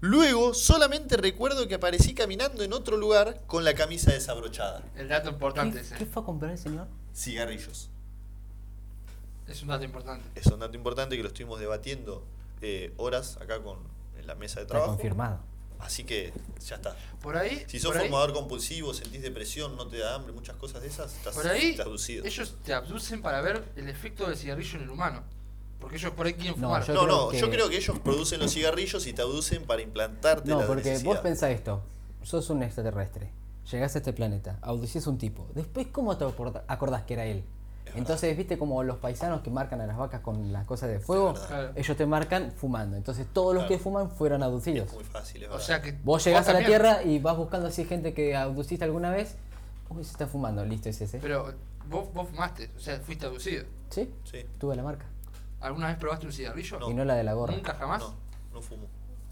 Luego 0.00 0.54
solamente 0.54 1.16
recuerdo 1.16 1.66
que 1.66 1.74
aparecí 1.74 2.14
caminando 2.14 2.62
en 2.62 2.72
otro 2.72 2.96
lugar 2.96 3.42
con 3.46 3.64
la 3.64 3.74
camisa 3.74 4.12
desabrochada. 4.12 4.82
El 4.96 5.08
dato 5.08 5.28
importante 5.28 5.78
¿Qué, 5.78 5.82
ese. 5.84 5.96
qué 5.96 6.06
fue 6.06 6.22
a 6.22 6.24
comprar 6.24 6.52
el 6.52 6.58
señor? 6.58 6.86
Cigarrillos. 7.14 7.90
Es 9.48 9.62
un 9.62 9.68
dato 9.68 9.84
importante. 9.84 10.24
Es 10.40 10.46
un 10.46 10.60
dato 10.60 10.76
importante 10.76 11.16
que 11.16 11.22
lo 11.22 11.28
estuvimos 11.28 11.58
debatiendo 11.58 12.24
eh, 12.60 12.92
horas 12.96 13.36
acá 13.40 13.60
con, 13.62 13.78
en 14.18 14.26
la 14.28 14.36
mesa 14.36 14.56
de 14.56 14.62
Está 14.62 14.74
trabajo. 14.74 14.92
confirmado. 14.92 15.40
Así 15.80 16.04
que 16.04 16.32
ya 16.66 16.76
está. 16.76 16.96
Por 17.22 17.36
ahí. 17.36 17.64
Si 17.68 17.78
sos 17.78 17.94
ahí- 17.96 18.06
fumador 18.06 18.32
compulsivo, 18.32 18.92
sentís 18.94 19.22
depresión, 19.22 19.76
no 19.76 19.86
te 19.86 19.98
da 19.98 20.14
hambre, 20.16 20.32
muchas 20.32 20.56
cosas 20.56 20.82
de 20.82 20.88
esas, 20.88 21.14
estás, 21.14 21.34
Por 21.34 21.46
ahí, 21.46 21.70
estás 21.70 21.86
abducido. 21.86 22.24
ellos 22.24 22.56
te 22.64 22.74
abducen 22.74 23.22
para 23.22 23.40
ver 23.40 23.62
el 23.76 23.88
efecto 23.88 24.26
del 24.26 24.36
cigarrillo 24.36 24.76
en 24.78 24.84
el 24.84 24.90
humano. 24.90 25.22
Porque 25.80 25.96
ellos 25.96 26.10
por 26.12 26.26
ahí 26.26 26.34
quieren 26.34 26.60
No, 26.60 26.68
fumar. 26.68 26.84
yo 26.84 26.92
no, 26.94 27.06
no, 27.06 27.28
que- 27.28 27.38
yo 27.38 27.48
creo 27.50 27.68
que 27.68 27.76
ellos 27.76 27.98
producen 28.00 28.40
los 28.40 28.52
cigarrillos 28.52 29.06
y 29.06 29.12
te 29.12 29.22
abducen 29.22 29.64
para 29.64 29.80
implantarte 29.80 30.50
No, 30.50 30.60
la 30.60 30.66
porque 30.66 30.82
necesidad. 30.90 31.12
vos 31.12 31.18
pensás 31.20 31.50
esto. 31.50 31.82
Sos 32.24 32.50
un 32.50 32.64
extraterrestre. 32.64 33.30
Llegás 33.70 33.94
a 33.94 33.98
este 33.98 34.12
planeta. 34.12 34.58
Abducís 34.62 35.06
a 35.06 35.10
un 35.10 35.18
tipo. 35.18 35.46
Después, 35.54 35.86
¿cómo 35.92 36.16
te 36.16 36.24
acordás 36.24 37.02
que 37.04 37.14
era 37.14 37.26
él? 37.26 37.44
Entonces, 37.94 38.36
¿viste 38.36 38.58
como 38.58 38.82
los 38.82 38.96
paisanos 38.98 39.40
que 39.42 39.50
marcan 39.50 39.80
a 39.80 39.86
las 39.86 39.96
vacas 39.96 40.20
con 40.20 40.52
las 40.52 40.64
cosas 40.66 40.88
de 40.90 41.00
fuego? 41.00 41.34
Ellos 41.74 41.96
te 41.96 42.06
marcan 42.06 42.52
fumando. 42.52 42.96
Entonces, 42.96 43.26
todos 43.32 43.54
los 43.54 43.64
Claro. 43.64 43.76
que 43.76 43.82
fuman 43.82 44.10
fueron 44.10 44.42
abducidos. 44.42 44.88
Es 44.88 44.94
muy 44.94 45.04
fácil, 45.04 45.42
es 45.44 45.50
O 45.50 45.58
sea 45.58 45.80
que. 45.82 45.92
Vos 46.04 46.24
llegás 46.24 46.48
a 46.48 46.52
la. 46.52 46.64
Tierra 46.64 47.02
y 47.02 47.18
vas 47.18 47.36
buscando 47.36 47.68
así 47.68 47.84
gente 47.84 48.12
que 48.14 48.36
abduciste 48.36 48.84
alguna 48.84 49.10
vez. 49.10 49.36
Uy, 49.90 50.04
se 50.04 50.10
está 50.12 50.26
fumando. 50.26 50.64
Listo, 50.64 50.88
es 50.88 51.00
ese. 51.00 51.18
Pero 51.18 51.54
vos, 51.88 52.12
vos 52.12 52.28
fumaste, 52.28 52.70
o 52.76 52.80
sea, 52.80 52.98
fuiste 53.00 53.26
abducido. 53.26 53.64
¿Sí? 53.90 54.12
Sí. 54.24 54.44
Tuve 54.58 54.76
la 54.76 54.82
marca. 54.82 55.06
¿Alguna 55.60 55.88
vez 55.88 55.96
probaste 55.96 56.26
un 56.26 56.32
cigarrillo? 56.32 56.78
No. 56.78 56.90
Y 56.90 56.94
no 56.94 57.04
la 57.04 57.14
de 57.14 57.24
la 57.24 57.32
gorra. 57.32 57.54
Nunca 57.54 57.74
jamás. 57.74 58.00
No, 58.00 58.14
no 58.52 58.60
fumo. 58.62 58.86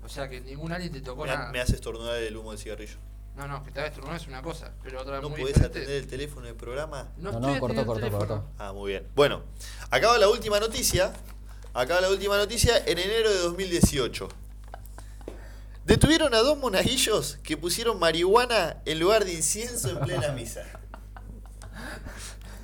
O 0.04 0.08
sea 0.08 0.28
que 0.28 0.40
ningún 0.40 0.72
alien 0.72 0.92
te 0.92 1.00
tocó 1.00 1.22
Me, 1.24 1.28
nada. 1.28 1.50
me 1.52 1.60
hace 1.60 1.74
estornudar 1.74 2.16
el 2.16 2.36
humo 2.36 2.50
del 2.52 2.58
cigarrillo. 2.60 2.96
No, 3.36 3.46
no, 3.46 3.62
que 3.62 3.70
te 3.70 3.80
hagas 3.80 3.92
estornudar 3.92 4.20
es 4.20 4.26
una 4.26 4.40
cosa, 4.40 4.72
pero 4.82 5.02
otra 5.02 5.20
¿No 5.20 5.28
muy 5.28 5.40
podés 5.42 5.54
diferente. 5.54 5.80
atender 5.80 6.02
el 6.02 6.08
teléfono 6.08 6.46
del 6.46 6.56
programa? 6.56 7.08
No, 7.18 7.30
estoy 7.30 7.54
no, 7.54 7.60
cortó, 7.60 7.86
cortó, 7.86 8.10
cortó. 8.10 8.44
Ah, 8.58 8.72
muy 8.72 8.92
bien. 8.92 9.06
Bueno, 9.14 9.42
acaba 9.90 10.16
la 10.16 10.28
última 10.30 10.58
noticia. 10.58 11.12
Acaba 11.74 12.00
la 12.00 12.08
última 12.08 12.38
noticia 12.38 12.78
en 12.86 12.98
enero 12.98 13.30
de 13.30 13.38
2018. 13.40 14.28
Detuvieron 15.84 16.34
a 16.34 16.38
dos 16.38 16.56
monaguillos 16.56 17.38
que 17.42 17.58
pusieron 17.58 17.98
marihuana 17.98 18.78
en 18.86 18.98
lugar 18.98 19.26
de 19.26 19.34
incienso 19.34 19.90
en 19.90 20.00
plena 20.00 20.32
misa. 20.32 20.64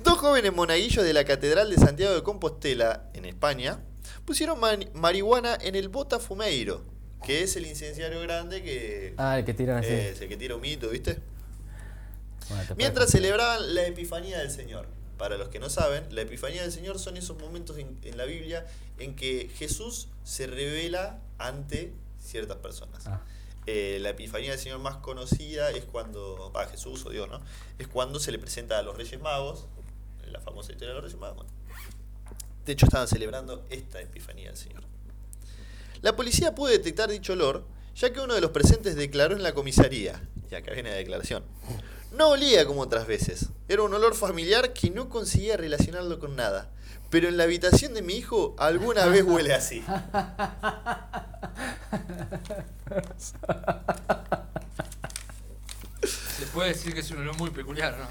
Dos 0.03 0.17
jóvenes 0.17 0.51
monaguillos 0.53 1.05
de 1.05 1.13
la 1.13 1.23
Catedral 1.23 1.69
de 1.69 1.77
Santiago 1.77 2.15
de 2.15 2.23
Compostela, 2.23 3.09
en 3.13 3.25
España, 3.25 3.79
pusieron 4.25 4.59
marihuana 4.93 5.57
en 5.61 5.75
el 5.75 5.87
Botafumeiro, 5.89 6.83
que 7.25 7.43
es 7.43 7.55
el 7.55 7.65
incenciario 7.65 8.19
grande 8.21 8.61
que 8.63 9.13
Ah, 9.17 9.39
el 9.39 9.45
que 9.45 9.53
tiran 9.53 9.77
así. 9.77 9.87
es 9.91 10.21
el 10.21 10.29
que 10.29 10.37
tira 10.37 10.55
humito, 10.55 10.89
¿viste? 10.89 11.19
Bueno, 12.49 12.75
Mientras 12.77 13.09
celebraban 13.09 13.73
la 13.73 13.85
Epifanía 13.87 14.39
del 14.39 14.51
Señor. 14.51 14.87
Para 15.17 15.37
los 15.37 15.47
que 15.49 15.59
no 15.59 15.69
saben, 15.69 16.03
la 16.13 16.21
Epifanía 16.21 16.63
del 16.63 16.71
Señor 16.71 16.99
son 16.99 17.15
esos 17.17 17.37
momentos 17.39 17.77
en, 17.77 17.97
en 18.03 18.17
la 18.17 18.25
Biblia 18.25 18.65
en 18.99 19.15
que 19.15 19.49
Jesús 19.55 20.07
se 20.23 20.47
revela 20.47 21.19
ante 21.37 21.93
ciertas 22.19 22.57
personas. 22.57 23.07
Ah. 23.07 23.21
Eh, 23.65 23.99
la 24.01 24.09
Epifanía 24.09 24.51
del 24.51 24.59
Señor 24.59 24.79
más 24.79 24.97
conocida 24.97 25.69
es 25.71 25.85
cuando, 25.85 26.51
va 26.53 26.65
Jesús 26.67 27.05
o 27.05 27.09
Dios, 27.11 27.29
¿no? 27.29 27.39
Es 27.79 27.87
cuando 27.87 28.19
se 28.19 28.31
le 28.31 28.39
presenta 28.39 28.77
a 28.79 28.81
los 28.81 28.97
Reyes 28.97 29.21
Magos, 29.21 29.67
la 30.29 30.41
famosa 30.41 30.71
historia 30.73 30.89
de 30.89 30.95
los 30.95 31.03
Reyes 31.05 31.19
Magos. 31.19 31.45
De 32.65 32.73
hecho, 32.73 32.85
estaban 32.85 33.07
celebrando 33.07 33.65
esta 33.69 34.01
Epifanía 34.01 34.47
del 34.49 34.57
Señor. 34.57 34.83
La 36.03 36.15
policía 36.17 36.53
pudo 36.53 36.69
detectar 36.69 37.09
dicho 37.09 37.31
olor, 37.31 37.65
ya 37.95 38.11
que 38.11 38.19
uno 38.19 38.33
de 38.33 38.41
los 38.41 38.51
presentes 38.51 38.97
declaró 38.97 39.37
en 39.37 39.41
la 39.41 39.53
comisaría, 39.53 40.21
y 40.51 40.55
acá 40.55 40.73
viene 40.73 40.89
la 40.89 40.97
declaración, 40.97 41.45
no 42.11 42.31
olía 42.31 42.65
como 42.65 42.81
otras 42.81 43.07
veces, 43.07 43.45
era 43.69 43.83
un 43.83 43.93
olor 43.93 44.13
familiar 44.13 44.73
que 44.73 44.89
no 44.89 45.07
conseguía 45.07 45.55
relacionarlo 45.55 46.19
con 46.19 46.35
nada, 46.35 46.69
pero 47.09 47.29
en 47.29 47.37
la 47.37 47.45
habitación 47.45 47.93
de 47.93 48.01
mi 48.01 48.15
hijo 48.15 48.53
alguna 48.59 49.05
vez 49.05 49.23
huele 49.23 49.53
así. 49.53 49.81
Se 56.37 56.45
puede 56.47 56.67
decir 56.67 56.93
que 56.93 56.99
es 56.99 57.11
un 57.11 57.19
olor 57.19 57.37
muy 57.37 57.51
peculiar, 57.51 57.97
¿no? 57.97 58.07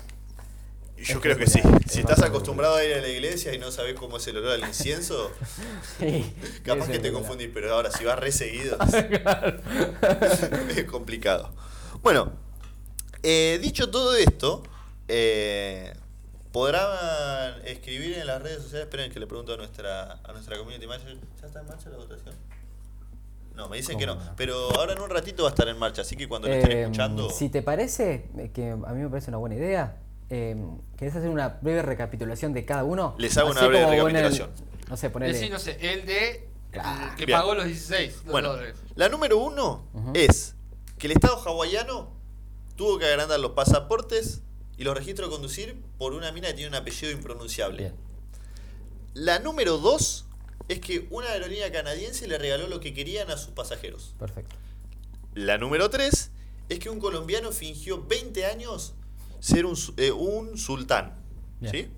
Yo 1.04 1.20
creo 1.20 1.36
que 1.36 1.46
sí. 1.46 1.60
Si 1.88 2.00
estás 2.00 2.22
acostumbrado 2.22 2.76
a 2.76 2.84
ir 2.84 2.94
a 2.94 3.00
la 3.00 3.08
iglesia 3.08 3.54
y 3.54 3.58
no 3.58 3.70
sabes 3.70 3.94
cómo 3.94 4.16
es 4.18 4.26
el 4.28 4.36
olor 4.38 4.52
al 4.52 4.60
incienso, 4.60 5.30
Sí, 5.98 6.32
capaz 6.64 6.88
que 6.88 6.98
te 6.98 7.12
confundís, 7.12 7.50
pero 7.52 7.74
ahora 7.74 7.90
si 7.90 8.04
vas 8.04 8.18
re 8.18 8.32
seguido 8.32 8.76
es 10.76 10.84
complicado. 10.84 11.50
Bueno, 12.02 12.32
eh, 13.22 13.58
dicho 13.62 13.90
todo 13.90 14.14
esto, 14.16 14.62
eh, 15.08 15.92
podrán 16.52 17.64
escribir 17.64 18.18
en 18.18 18.26
las 18.26 18.42
redes 18.42 18.62
sociales. 18.62 18.86
Esperen 18.86 19.12
que 19.12 19.20
le 19.20 19.26
pregunto 19.26 19.54
a 19.54 19.56
nuestra, 19.56 20.12
a 20.24 20.32
nuestra 20.32 20.56
community 20.58 20.86
manager. 20.86 21.16
¿Ya 21.40 21.46
está 21.46 21.60
en 21.60 21.66
marcha 21.66 21.90
la 21.90 21.96
votación? 21.98 22.34
No, 23.54 23.68
me 23.68 23.76
dicen 23.76 23.98
que 23.98 24.06
no. 24.06 24.14
¿Cómo 24.14 24.24
no? 24.30 24.36
Pero 24.36 24.70
ahora 24.78 24.94
en 24.94 25.00
un 25.00 25.10
ratito 25.10 25.42
va 25.42 25.50
a 25.50 25.52
estar 25.52 25.68
en 25.68 25.78
marcha, 25.78 26.02
así 26.02 26.16
que 26.16 26.26
cuando 26.26 26.48
lo 26.48 26.54
estén 26.54 26.72
Eh, 26.72 26.82
escuchando. 26.82 27.28
Si 27.30 27.48
te 27.50 27.62
parece, 27.62 28.28
eh, 28.38 28.50
que 28.52 28.70
a 28.70 28.76
mí 28.76 29.02
me 29.02 29.08
parece 29.10 29.30
una 29.30 29.36
buena 29.38 29.56
idea, 29.56 29.98
eh, 30.34 30.56
¿querés 30.96 31.14
hacer 31.14 31.28
una 31.28 31.48
breve 31.60 31.82
recapitulación 31.82 32.54
de 32.54 32.64
cada 32.64 32.84
uno? 32.84 33.14
Les 33.18 33.36
hago 33.36 33.50
Así 33.50 33.58
una 33.58 33.68
breve 33.68 33.84
el- 33.84 33.90
recapitulación. 33.90 34.50
no 34.88 34.96
sé, 34.96 35.10
ponele. 35.10 35.34
Decí, 35.34 35.50
no 35.50 35.58
sé, 35.58 35.76
el 35.80 36.06
de. 36.06 36.48
Claro. 36.70 37.10
el 37.10 37.16
que 37.16 37.26
Bien. 37.26 37.38
pagó 37.38 37.54
los 37.54 37.66
16 37.66 38.22
Bueno, 38.24 38.48
dólares. 38.52 38.76
la 38.94 39.10
número 39.10 39.36
uno 39.36 39.84
es 40.14 40.54
que 40.98 41.06
el 41.08 41.12
Estado 41.12 41.36
hawaiano 41.46 42.10
tuvo 42.76 42.98
que 42.98 43.04
agrandar 43.04 43.38
los 43.40 43.50
pasaportes 43.52 44.40
y 44.78 44.84
los 44.84 44.96
registros 44.96 45.28
de 45.28 45.34
conducir 45.34 45.82
por 45.98 46.14
una 46.14 46.32
mina 46.32 46.48
que 46.48 46.54
tiene 46.54 46.70
un 46.70 46.74
apellido 46.76 47.12
impronunciable. 47.12 47.76
Bien. 47.82 47.94
La 49.12 49.38
número 49.38 49.76
dos 49.76 50.24
es 50.68 50.80
que 50.80 51.06
una 51.10 51.28
aerolínea 51.28 51.70
canadiense 51.70 52.26
le 52.26 52.38
regaló 52.38 52.66
lo 52.68 52.80
que 52.80 52.94
querían 52.94 53.30
a 53.30 53.36
sus 53.36 53.50
pasajeros. 53.52 54.14
Perfecto. 54.18 54.56
La 55.34 55.58
número 55.58 55.90
tres 55.90 56.30
es 56.70 56.78
que 56.78 56.88
un 56.88 57.00
colombiano 57.00 57.52
fingió 57.52 58.02
20 58.06 58.46
años 58.46 58.94
ser 59.42 59.66
un, 59.66 59.76
eh, 59.96 60.12
un 60.12 60.56
sultán. 60.56 61.14
Bien. 61.60 61.72
¿Sí? 61.72 61.88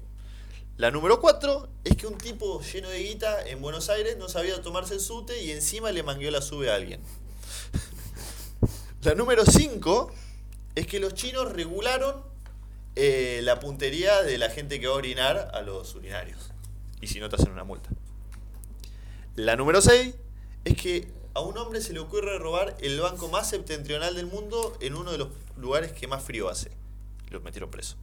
La 0.78 0.90
número 0.90 1.20
cuatro 1.20 1.68
es 1.84 1.96
que 1.96 2.06
un 2.08 2.18
tipo 2.18 2.60
lleno 2.62 2.88
de 2.88 2.98
guita 2.98 3.46
en 3.46 3.60
Buenos 3.60 3.90
Aires 3.90 4.16
no 4.16 4.28
sabía 4.28 4.60
tomarse 4.62 4.94
el 4.94 5.00
sute 5.00 5.40
y 5.44 5.52
encima 5.52 5.92
le 5.92 6.02
mangueó 6.02 6.32
la 6.32 6.42
sube 6.42 6.70
a 6.70 6.74
alguien. 6.74 7.00
La 9.02 9.14
número 9.14 9.44
5 9.44 10.10
es 10.76 10.86
que 10.86 10.98
los 10.98 11.12
chinos 11.12 11.52
regularon 11.52 12.22
eh, 12.96 13.40
la 13.42 13.60
puntería 13.60 14.22
de 14.22 14.38
la 14.38 14.48
gente 14.48 14.80
que 14.80 14.86
va 14.86 14.94
a 14.94 14.96
orinar 14.96 15.50
a 15.52 15.60
los 15.60 15.94
urinarios. 15.94 16.50
Y 17.02 17.08
si 17.08 17.20
no 17.20 17.28
te 17.28 17.36
hacen 17.36 17.52
una 17.52 17.64
multa. 17.64 17.90
La 19.36 19.56
número 19.56 19.82
6 19.82 20.14
es 20.64 20.76
que 20.76 21.06
a 21.34 21.40
un 21.40 21.58
hombre 21.58 21.82
se 21.82 21.92
le 21.92 21.98
ocurre 21.98 22.38
robar 22.38 22.78
el 22.80 22.98
banco 22.98 23.28
más 23.28 23.50
septentrional 23.50 24.16
del 24.16 24.26
mundo 24.26 24.74
en 24.80 24.94
uno 24.94 25.12
de 25.12 25.18
los 25.18 25.28
lugares 25.58 25.92
que 25.92 26.08
más 26.08 26.22
frío 26.24 26.48
hace. 26.48 26.70
Lo 27.34 27.40
metieron 27.40 27.70
preso. 27.70 27.96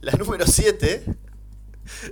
La 0.00 0.12
número 0.18 0.46
7 0.46 1.04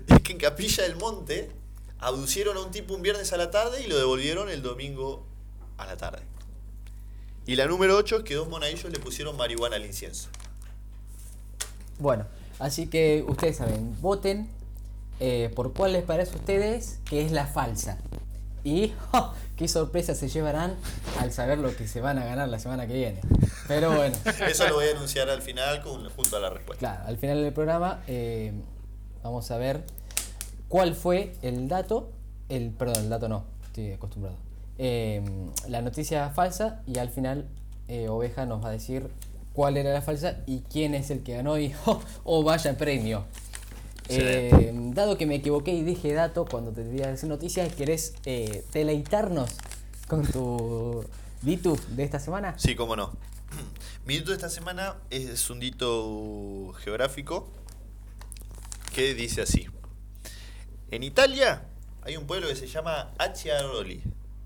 es 0.06 0.20
que 0.20 0.32
en 0.32 0.38
Capilla 0.38 0.82
del 0.82 0.96
Monte 0.96 1.50
abducieron 1.98 2.56
a 2.58 2.60
un 2.60 2.70
tipo 2.70 2.94
un 2.94 3.00
viernes 3.00 3.32
a 3.32 3.38
la 3.38 3.50
tarde 3.50 3.82
y 3.82 3.86
lo 3.86 3.96
devolvieron 3.96 4.50
el 4.50 4.60
domingo 4.60 5.24
a 5.78 5.86
la 5.86 5.96
tarde. 5.96 6.22
Y 7.46 7.56
la 7.56 7.66
número 7.66 7.96
8 7.96 8.18
es 8.18 8.22
que 8.24 8.34
dos 8.34 8.48
monaguillos 8.48 8.92
le 8.92 8.98
pusieron 8.98 9.36
marihuana 9.36 9.76
al 9.76 9.86
incienso. 9.86 10.28
Bueno, 11.98 12.26
así 12.58 12.86
que 12.86 13.24
ustedes 13.26 13.56
saben, 13.56 13.96
voten 14.02 14.48
eh, 15.18 15.50
por 15.54 15.72
cuál 15.72 15.94
les 15.94 16.04
parece 16.04 16.32
a 16.34 16.36
ustedes 16.36 16.98
que 17.06 17.24
es 17.24 17.32
la 17.32 17.46
falsa. 17.46 17.98
Y 18.64 18.92
¡ja! 19.12 19.32
qué 19.56 19.68
sorpresa 19.68 20.14
se 20.14 20.28
llevarán 20.28 20.74
al 21.20 21.32
saber 21.32 21.58
lo 21.58 21.74
que 21.76 21.86
se 21.86 22.00
van 22.00 22.18
a 22.18 22.24
ganar 22.24 22.48
la 22.48 22.58
semana 22.58 22.86
que 22.86 22.94
viene. 22.94 23.20
Pero 23.68 23.92
bueno, 23.94 24.14
Eso 24.48 24.68
lo 24.68 24.74
voy 24.76 24.86
a 24.88 24.90
anunciar 24.92 25.28
al 25.30 25.42
final 25.42 25.82
con- 25.82 26.08
junto 26.10 26.36
a 26.36 26.40
la 26.40 26.50
respuesta. 26.50 26.78
claro, 26.78 27.06
al 27.06 27.16
final 27.18 27.42
del 27.42 27.52
programa 27.52 28.02
eh, 28.06 28.52
vamos 29.22 29.50
a 29.50 29.56
ver 29.56 29.82
cuál 30.68 30.94
fue 30.94 31.34
el 31.42 31.68
dato, 31.68 32.10
el 32.48 32.70
perdón, 32.70 33.04
el 33.04 33.08
dato 33.10 33.28
no, 33.28 33.44
estoy 33.64 33.92
acostumbrado. 33.92 34.36
Eh, 34.78 35.22
la 35.68 35.82
noticia 35.82 36.30
falsa 36.30 36.82
y 36.86 36.98
al 36.98 37.10
final 37.10 37.46
eh, 37.88 38.08
Oveja 38.08 38.46
nos 38.46 38.64
va 38.64 38.68
a 38.68 38.72
decir 38.72 39.08
cuál 39.52 39.76
era 39.76 39.92
la 39.92 40.00
falsa 40.02 40.38
y 40.46 40.60
quién 40.60 40.94
es 40.94 41.10
el 41.10 41.22
que 41.22 41.34
ganó 41.36 41.58
y 41.58 41.74
¡oh, 41.86 42.00
oh, 42.24 42.42
vaya 42.42 42.76
premio. 42.76 43.24
Eh, 44.08 44.70
dado 44.94 45.16
que 45.16 45.26
me 45.26 45.36
equivoqué 45.36 45.72
y 45.72 45.82
dije 45.82 46.12
dato 46.12 46.44
cuando 46.44 46.72
te 46.72 46.84
diría 46.84 47.08
decir 47.08 47.28
noticias, 47.28 47.72
¿querés 47.74 48.14
eh, 48.24 48.64
deleitarnos 48.72 49.50
con 50.08 50.26
tu 50.26 51.04
Ditu 51.42 51.78
de 51.88 52.04
esta 52.04 52.20
semana? 52.20 52.54
Sí, 52.58 52.74
cómo 52.76 52.94
no. 52.94 53.12
Mi 54.06 54.14
dito 54.14 54.30
de 54.30 54.36
esta 54.36 54.48
semana 54.48 54.96
es 55.10 55.50
un 55.50 55.58
dito 55.60 56.72
geográfico 56.78 57.48
que 58.94 59.14
dice 59.14 59.42
así. 59.42 59.66
En 60.90 61.02
Italia 61.02 61.64
hay 62.02 62.16
un 62.16 62.26
pueblo 62.26 62.48
que 62.48 62.56
se 62.56 62.66
llama 62.66 63.12
Acciaroli. 63.18 64.02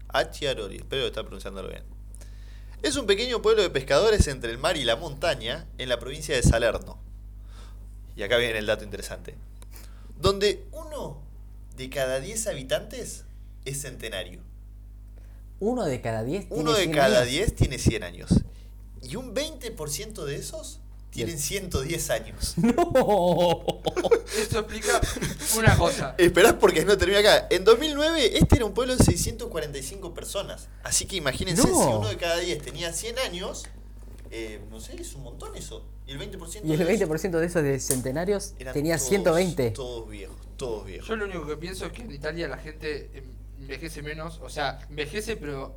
Acciaroli, 0.08 0.76
espero 0.76 1.06
estar 1.06 1.24
pronunciándolo 1.24 1.68
bien. 1.68 1.82
Es 2.82 2.96
un 2.96 3.06
pequeño 3.06 3.42
pueblo 3.42 3.62
de 3.62 3.70
pescadores 3.70 4.26
entre 4.28 4.50
el 4.50 4.58
mar 4.58 4.76
y 4.76 4.84
la 4.84 4.96
montaña 4.96 5.66
en 5.78 5.88
la 5.88 5.98
provincia 5.98 6.34
de 6.34 6.42
Salerno. 6.42 6.98
Y 8.16 8.22
acá 8.22 8.38
viene 8.38 8.58
el 8.58 8.66
dato 8.66 8.82
interesante. 8.84 9.34
Donde 10.18 10.66
uno 10.72 11.22
de 11.76 11.90
cada 11.90 12.18
10 12.20 12.46
habitantes 12.46 13.24
es 13.64 13.82
centenario. 13.82 14.40
Uno 15.60 15.84
de 15.84 16.00
cada 16.00 16.22
diez. 16.22 16.48
tiene 16.48 16.62
Uno 16.62 16.72
de 16.72 16.84
100 16.84 16.92
cada 16.94 17.18
años. 17.20 17.30
10 17.30 17.54
tiene 17.56 17.78
100 17.78 18.02
años. 18.02 18.30
Y 19.02 19.16
un 19.16 19.34
20% 19.34 20.24
de 20.24 20.36
esos 20.36 20.80
tienen 21.10 21.38
110 21.38 22.10
años. 22.10 22.54
¡No! 22.56 23.64
Esto 24.38 24.58
explica 24.58 25.00
una 25.56 25.76
cosa. 25.76 26.14
Esperás 26.18 26.54
porque 26.54 26.84
no 26.84 26.96
termina 26.98 27.20
acá. 27.20 27.46
En 27.50 27.64
2009 27.64 28.38
este 28.38 28.56
era 28.56 28.64
un 28.64 28.74
pueblo 28.74 28.96
de 28.96 29.04
645 29.04 30.12
personas. 30.14 30.68
Así 30.82 31.06
que 31.06 31.16
imagínense 31.16 31.62
No. 31.68 31.68
si 31.68 31.92
uno 31.94 32.08
de 32.08 32.16
cada 32.16 32.38
10 32.38 32.62
tenía 32.62 32.92
100 32.92 33.18
años. 33.20 33.64
Eh, 34.38 34.60
no 34.70 34.78
sé, 34.80 35.00
es 35.00 35.14
un 35.14 35.22
montón 35.22 35.56
eso. 35.56 35.84
Y 36.06 36.12
el 36.12 36.18
20%, 36.20 36.60
Y 36.64 36.72
el 36.72 36.78
de 36.78 36.92
esos 36.94 37.08
20% 37.08 37.30
de 37.40 37.46
esos 37.46 37.62
de 37.62 37.80
centenarios 37.80 38.54
eran 38.58 38.74
tenía 38.74 38.96
todos- 38.96 39.08
120. 39.08 39.70
Todos 39.70 40.08
viejos, 40.08 40.36
todos 40.56 40.84
viejos. 40.86 41.08
Yo 41.08 41.16
lo 41.16 41.24
único 41.24 41.46
que 41.46 41.56
pienso 41.56 41.86
es 41.86 41.92
que 41.92 42.02
en 42.02 42.10
Italia 42.12 42.48
la 42.48 42.58
gente 42.58 43.10
envejece 43.58 44.02
menos, 44.02 44.38
o 44.42 44.48
sea, 44.48 44.78
envejece 44.90 45.36
pero 45.36 45.76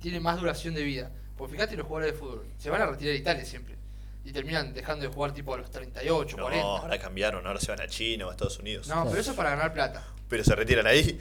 tiene 0.00 0.18
más 0.20 0.40
duración 0.40 0.74
de 0.74 0.82
vida. 0.82 1.10
Porque 1.36 1.54
fíjate 1.54 1.76
los 1.76 1.86
jugadores 1.86 2.14
de 2.14 2.18
fútbol, 2.18 2.44
se 2.58 2.70
van 2.70 2.82
a 2.82 2.86
retirar 2.86 3.12
de 3.12 3.18
Italia 3.18 3.44
siempre. 3.44 3.76
Y 4.24 4.32
terminan 4.32 4.74
dejando 4.74 5.06
de 5.06 5.12
jugar 5.12 5.32
tipo 5.32 5.54
a 5.54 5.58
los 5.58 5.70
38, 5.70 6.36
No, 6.36 6.42
40. 6.44 6.66
ahora 6.66 6.98
cambiaron, 6.98 7.46
ahora 7.46 7.58
se 7.60 7.70
van 7.70 7.80
a 7.80 7.88
China 7.88 8.26
o 8.26 8.28
a 8.28 8.32
Estados 8.32 8.58
Unidos. 8.58 8.88
No, 8.88 9.04
pero 9.08 9.20
eso 9.20 9.30
es 9.30 9.36
para 9.36 9.50
ganar 9.50 9.72
plata. 9.72 10.06
Pero 10.28 10.44
se 10.44 10.54
retiran 10.54 10.86
ahí. 10.86 11.18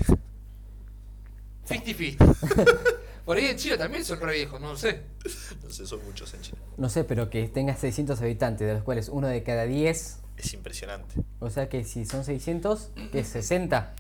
50-50. 1.68 2.18
Por 3.30 3.38
ahí 3.38 3.46
en 3.46 3.58
Chile 3.58 3.78
también 3.78 4.04
son 4.04 4.20
re 4.22 4.38
viejos, 4.38 4.60
no 4.60 4.72
lo 4.72 4.76
sé. 4.76 5.04
No 5.64 5.70
sé, 5.70 5.86
son 5.86 6.04
muchos 6.04 6.34
en 6.34 6.42
China. 6.42 6.58
No 6.78 6.90
sé, 6.90 7.04
pero 7.04 7.30
que 7.30 7.48
tenga 7.48 7.78
600 7.78 8.20
habitantes, 8.24 8.68
de 8.68 8.74
los 8.74 8.82
cuales 8.82 9.08
uno 9.08 9.28
de 9.28 9.44
cada 9.44 9.66
10. 9.66 10.18
Es 10.36 10.54
impresionante. 10.56 11.14
O 11.38 11.52
sea 11.52 11.70
que 11.70 11.84
si 11.84 12.06
son 12.06 12.26
600, 12.26 12.90
que 13.12 13.20
es 13.20 13.28
60. 13.28 13.94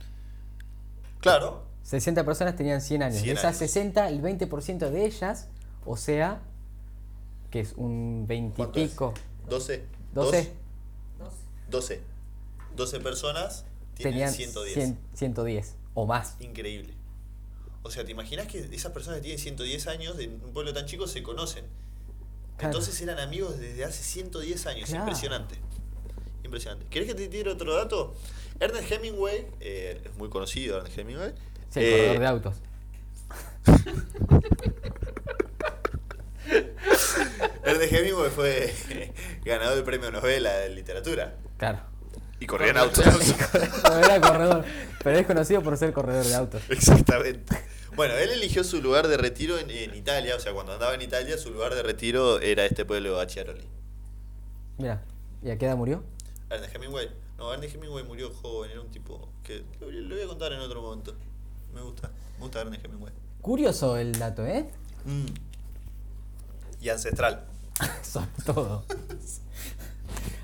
Claro. 1.20 1.62
60 1.84 2.26
personas 2.26 2.56
tenían 2.56 2.82
100 2.82 3.04
años. 3.04 3.18
100 3.18 3.26
de 3.28 3.34
esas 3.34 3.46
años. 3.46 3.72
60, 3.72 4.10
el 4.10 4.20
20% 4.24 4.90
de 4.90 5.06
ellas, 5.06 5.48
o 5.86 5.96
sea, 5.96 6.42
que 7.52 7.60
es 7.60 7.74
un 7.74 8.26
20 8.28 8.64
y 8.64 8.66
pico. 8.66 9.14
12. 9.48 9.84
12 10.16 10.54
12. 11.70 12.02
12 12.76 13.00
personas 13.00 13.64
tienen 13.94 14.14
tenían 14.14 14.34
110. 14.34 14.74
100 14.74 15.00
110 15.14 15.76
o 15.94 16.08
más. 16.08 16.36
Increíble. 16.40 16.96
O 17.84 17.92
sea, 17.92 18.04
¿te 18.04 18.12
imaginas 18.12 18.48
que 18.48 18.68
esas 18.72 18.92
personas 18.92 19.20
que 19.20 19.24
tienen 19.24 19.40
110 19.40 19.88
años 19.88 20.20
en 20.20 20.42
un 20.44 20.52
pueblo 20.54 20.74
tan 20.74 20.86
chico 20.86 21.08
se 21.08 21.24
conocen? 21.24 21.64
Claro. 22.58 22.74
Entonces 22.74 23.00
eran 23.02 23.20
amigos 23.20 23.58
desde 23.58 23.86
hace 23.86 24.04
110 24.04 24.66
años. 24.66 24.90
Claro. 24.90 25.06
Impresionante. 25.06 25.56
Impresionante. 26.44 26.86
¿Querés 26.90 27.08
que 27.08 27.16
te 27.16 27.30
tire 27.30 27.50
otro 27.50 27.74
dato? 27.76 28.14
Ernest 28.60 28.92
Hemingway, 28.92 29.48
eh, 29.62 30.02
es 30.04 30.14
muy 30.18 30.28
conocido 30.30 30.76
Ernest 30.78 30.98
Hemingway. 30.98 31.32
Sí, 31.70 31.80
el 31.80 31.86
eh, 31.86 31.92
corredor 31.92 32.20
de 32.20 32.28
autos. 32.28 32.56
Ernest 37.64 37.94
Hemingway 37.94 38.30
fue 38.30 38.74
ganador 39.46 39.76
del 39.76 39.86
premio 39.86 40.12
Nobel 40.12 40.44
de 40.44 40.70
literatura. 40.70 41.36
Claro. 41.58 41.80
Y 42.42 42.46
corría 42.46 42.72
en 42.72 42.78
autos. 42.78 43.06
No 43.84 44.00
era 44.00 44.22
corredor, 44.22 44.66
pero 45.04 45.18
es 45.18 45.26
conocido 45.26 45.62
por 45.62 45.78
ser 45.78 45.94
corredor 45.94 46.26
de 46.26 46.36
autos. 46.36 46.62
Exactamente. 46.70 47.58
Bueno, 48.00 48.14
él 48.16 48.30
eligió 48.30 48.64
su 48.64 48.82
lugar 48.82 49.10
de 49.10 49.18
retiro 49.18 49.60
en, 49.60 49.70
en 49.70 49.94
Italia, 49.94 50.34
o 50.38 50.40
sea, 50.40 50.54
cuando 50.54 50.72
andaba 50.72 50.94
en 50.94 51.02
Italia, 51.02 51.38
su 51.38 51.52
lugar 51.52 51.76
de 51.76 51.84
retiro 51.84 52.40
era 52.40 52.64
este 52.64 52.86
pueblo 52.86 53.10
de 53.10 53.16
Bachiaroli. 53.18 53.66
Mira, 54.78 55.04
¿y 55.44 55.50
a 55.50 55.58
qué 55.58 55.66
edad 55.66 55.76
murió? 55.76 56.02
Ernest 56.50 56.74
Hemingway. 56.74 57.10
No, 57.38 57.54
Ernest 57.54 57.76
Hemingway 57.76 58.06
murió 58.06 58.32
joven, 58.34 58.72
era 58.72 58.80
un 58.80 58.90
tipo 58.90 59.28
que 59.44 59.66
lo, 59.82 59.92
lo 59.92 60.16
voy 60.16 60.24
a 60.24 60.28
contar 60.28 60.54
en 60.54 60.62
otro 60.62 60.82
momento. 60.82 61.14
Me 61.74 61.82
gusta, 61.82 62.10
me 62.38 62.44
gusta 62.44 62.62
Ernest 62.62 62.86
Hemingway. 62.86 63.12
Curioso 63.42 63.98
el 63.98 64.18
dato, 64.18 64.46
¿eh? 64.46 64.70
Mm. 65.04 65.26
Y 66.82 66.88
ancestral. 66.88 67.48
Sobre 68.02 68.30
todo. 68.46 68.86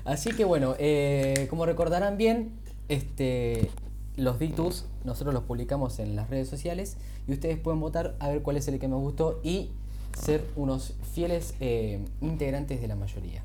Así 0.04 0.30
que 0.32 0.44
bueno, 0.44 0.76
eh, 0.78 1.46
como 1.48 1.64
recordarán 1.64 2.18
bien, 2.18 2.60
este, 2.90 3.70
los 4.16 4.38
Ditus 4.38 4.84
nosotros 5.04 5.32
los 5.32 5.44
publicamos 5.44 5.98
en 6.00 6.16
las 6.16 6.28
redes 6.28 6.48
sociales 6.48 6.98
y 7.26 7.32
ustedes 7.32 7.58
pueden 7.58 7.80
votar 7.80 8.16
a 8.20 8.28
ver 8.28 8.42
cuál 8.42 8.56
es 8.56 8.68
el 8.68 8.78
que 8.78 8.88
me 8.88 8.96
gustó 8.96 9.40
y 9.42 9.70
ser 10.16 10.44
unos 10.56 10.94
fieles 11.14 11.54
eh, 11.60 12.04
integrantes 12.20 12.80
de 12.80 12.88
la 12.88 12.96
mayoría. 12.96 13.42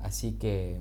Así 0.00 0.32
que 0.32 0.76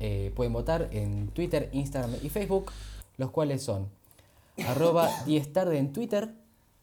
eh, 0.00 0.32
pueden 0.34 0.52
votar 0.52 0.88
en 0.92 1.28
Twitter, 1.28 1.68
Instagram 1.72 2.14
y 2.22 2.28
Facebook, 2.28 2.70
los 3.16 3.30
cuales 3.30 3.62
son 3.62 3.88
arroba 4.66 5.10
10 5.26 5.52
tarde 5.52 5.78
en 5.78 5.92
Twitter, 5.92 6.30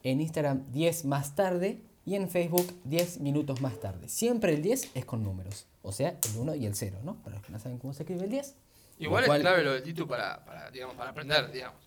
en 0.02 0.20
Instagram 0.20 0.64
10 0.72 1.04
más 1.06 1.34
tarde 1.34 1.80
y 2.06 2.14
en 2.16 2.28
Facebook 2.28 2.66
10 2.84 3.20
minutos 3.20 3.60
más 3.62 3.78
tarde. 3.80 4.08
Siempre 4.08 4.52
el 4.54 4.62
10 4.62 4.90
es 4.94 5.04
con 5.04 5.22
números, 5.22 5.66
o 5.82 5.90
sea, 5.92 6.10
el 6.10 6.38
1 6.38 6.54
y 6.56 6.66
el 6.66 6.74
0, 6.74 6.98
¿no? 7.02 7.14
Para 7.22 7.36
los 7.36 7.44
que 7.46 7.52
no 7.52 7.58
saben 7.58 7.78
cómo 7.78 7.94
se 7.94 8.02
escribe 8.02 8.24
el 8.24 8.30
10. 8.30 8.54
Igual 8.98 9.24
cual- 9.26 9.38
es 9.40 9.42
clave 9.42 9.64
lo 9.64 9.72
de 9.72 9.80
Titu 9.80 10.06
para, 10.06 10.44
para, 10.44 10.70
digamos, 10.70 10.94
para 10.96 11.10
aprender, 11.10 11.50
digamos. 11.50 11.83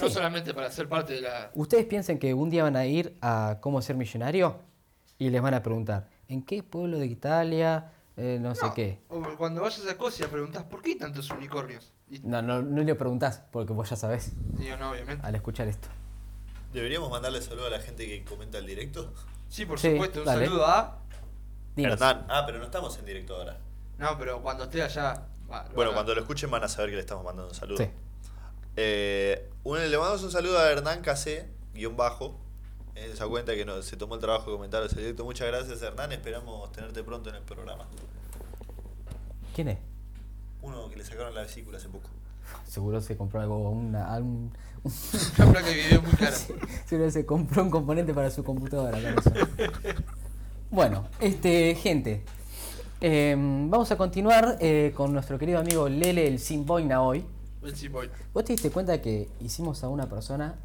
No 0.00 0.10
solamente 0.10 0.54
para 0.54 0.70
ser 0.70 0.88
parte 0.88 1.14
de 1.14 1.20
la... 1.22 1.50
Ustedes 1.54 1.84
piensen 1.86 2.18
que 2.18 2.34
un 2.34 2.50
día 2.50 2.62
van 2.64 2.76
a 2.76 2.86
ir 2.86 3.16
a 3.20 3.58
cómo 3.60 3.80
ser 3.82 3.96
millonario 3.96 4.56
y 5.18 5.30
les 5.30 5.40
van 5.42 5.54
a 5.54 5.62
preguntar, 5.62 6.08
¿en 6.28 6.42
qué 6.42 6.62
pueblo 6.62 6.98
de 6.98 7.06
Italia? 7.06 7.92
Eh, 8.16 8.38
no, 8.40 8.54
sé 8.54 8.66
No, 8.66 8.74
qué. 8.74 8.98
O 9.08 9.22
cuando 9.36 9.62
vayas 9.62 9.84
a 9.86 9.90
Escocia 9.90 10.28
preguntás, 10.28 10.64
¿por 10.64 10.82
qué 10.82 10.90
hay 10.90 10.98
tantos 10.98 11.30
unicornios? 11.30 11.92
Y 12.10 12.18
No, 12.20 12.42
no, 12.42 12.62
no 12.62 12.82
le 12.82 12.94
preguntás, 12.94 13.42
porque 13.52 13.72
vos 13.72 13.88
ya 13.90 13.96
sabés 13.96 14.32
digo, 14.58 14.76
no, 14.76 14.90
obviamente. 14.90 15.24
al 15.26 15.34
escuchar 15.34 15.68
esto. 15.68 15.88
¿Deberíamos 16.72 17.10
mandarle 17.10 17.40
saludo 17.40 17.66
a 17.66 17.70
la 17.70 17.80
gente 17.80 18.06
que 18.06 18.24
comenta 18.24 18.58
el 18.58 18.66
directo? 18.66 19.12
Sí, 19.48 19.64
por 19.66 19.78
Sí, 19.78 19.92
supuesto, 19.92 20.20
un 20.20 20.24
dale. 20.26 20.46
saludo 20.46 20.66
a... 20.66 20.98
Dinos. 21.76 21.92
Hernán. 21.94 22.26
Ah, 22.28 22.42
pero 22.44 22.58
no 22.58 22.64
estamos 22.64 22.98
en 22.98 23.04
directo 23.06 23.36
ahora. 23.36 23.58
No, 23.98 24.18
pero 24.18 24.42
cuando 24.42 24.64
esté 24.64 24.82
allá... 24.82 25.26
va, 25.50 25.66
Bueno, 25.74 25.92
cuando 25.94 26.14
lo 26.14 26.20
escuchen 26.20 26.50
van 26.50 26.64
a 26.64 26.68
saber 26.68 26.90
que 26.90 26.96
le 26.96 27.00
estamos 27.02 27.24
mandando 27.24 27.48
un 27.48 27.54
saludo. 27.54 27.78
Sí. 27.78 27.88
Eh, 28.80 29.50
un- 29.64 29.78
le 29.78 29.98
mandamos 29.98 30.22
un 30.22 30.30
saludo 30.30 30.56
a 30.56 30.70
Hernán 30.70 31.02
Casé, 31.02 31.48
guion 31.74 31.96
bajo. 31.96 32.36
En 32.94 33.10
esa 33.10 33.26
cuenta 33.26 33.54
que 33.56 33.64
nos, 33.64 33.84
se 33.84 33.96
tomó 33.96 34.14
el 34.14 34.20
trabajo 34.20 34.52
de 34.52 34.56
comentar 34.56 34.84
ese 34.84 35.00
directo. 35.00 35.24
Muchas 35.24 35.48
gracias, 35.48 35.82
Hernán. 35.82 36.12
Esperamos 36.12 36.70
tenerte 36.70 37.02
pronto 37.02 37.28
en 37.30 37.36
el 37.36 37.42
programa. 37.42 37.88
¿Quién 39.54 39.68
es? 39.68 39.78
Uno 40.62 40.88
que 40.90 40.96
le 40.96 41.04
sacaron 41.04 41.34
la 41.34 41.42
vesícula 41.42 41.78
hace 41.78 41.88
poco. 41.88 42.08
Seguro 42.68 43.00
se 43.00 43.16
compró 43.16 43.40
algo, 43.40 43.70
una, 43.70 44.14
algún- 44.14 44.52
Una 44.84 45.52
placa 45.52 45.66
de 45.68 45.74
video 45.74 46.00
muy 46.02 46.12
cara. 46.12 46.36
seguro 46.86 47.10
se 47.10 47.26
compró 47.26 47.62
un 47.64 47.70
componente 47.70 48.14
para 48.14 48.30
su 48.30 48.44
computadora. 48.44 48.98
bueno, 50.70 51.08
este, 51.20 51.74
gente, 51.74 52.22
eh, 53.00 53.34
vamos 53.36 53.90
a 53.90 53.96
continuar 53.96 54.56
eh, 54.60 54.92
con 54.96 55.12
nuestro 55.12 55.36
querido 55.36 55.58
amigo 55.58 55.88
Lele, 55.88 56.28
el 56.28 56.38
Sin 56.38 56.64
Boina 56.64 57.02
hoy. 57.02 57.24
Simboy. 57.74 58.10
¿Vos 58.32 58.44
te 58.44 58.52
diste 58.52 58.70
cuenta 58.70 59.00
que 59.00 59.28
hicimos 59.40 59.82
a 59.84 59.88
una 59.88 60.08
persona 60.08 60.56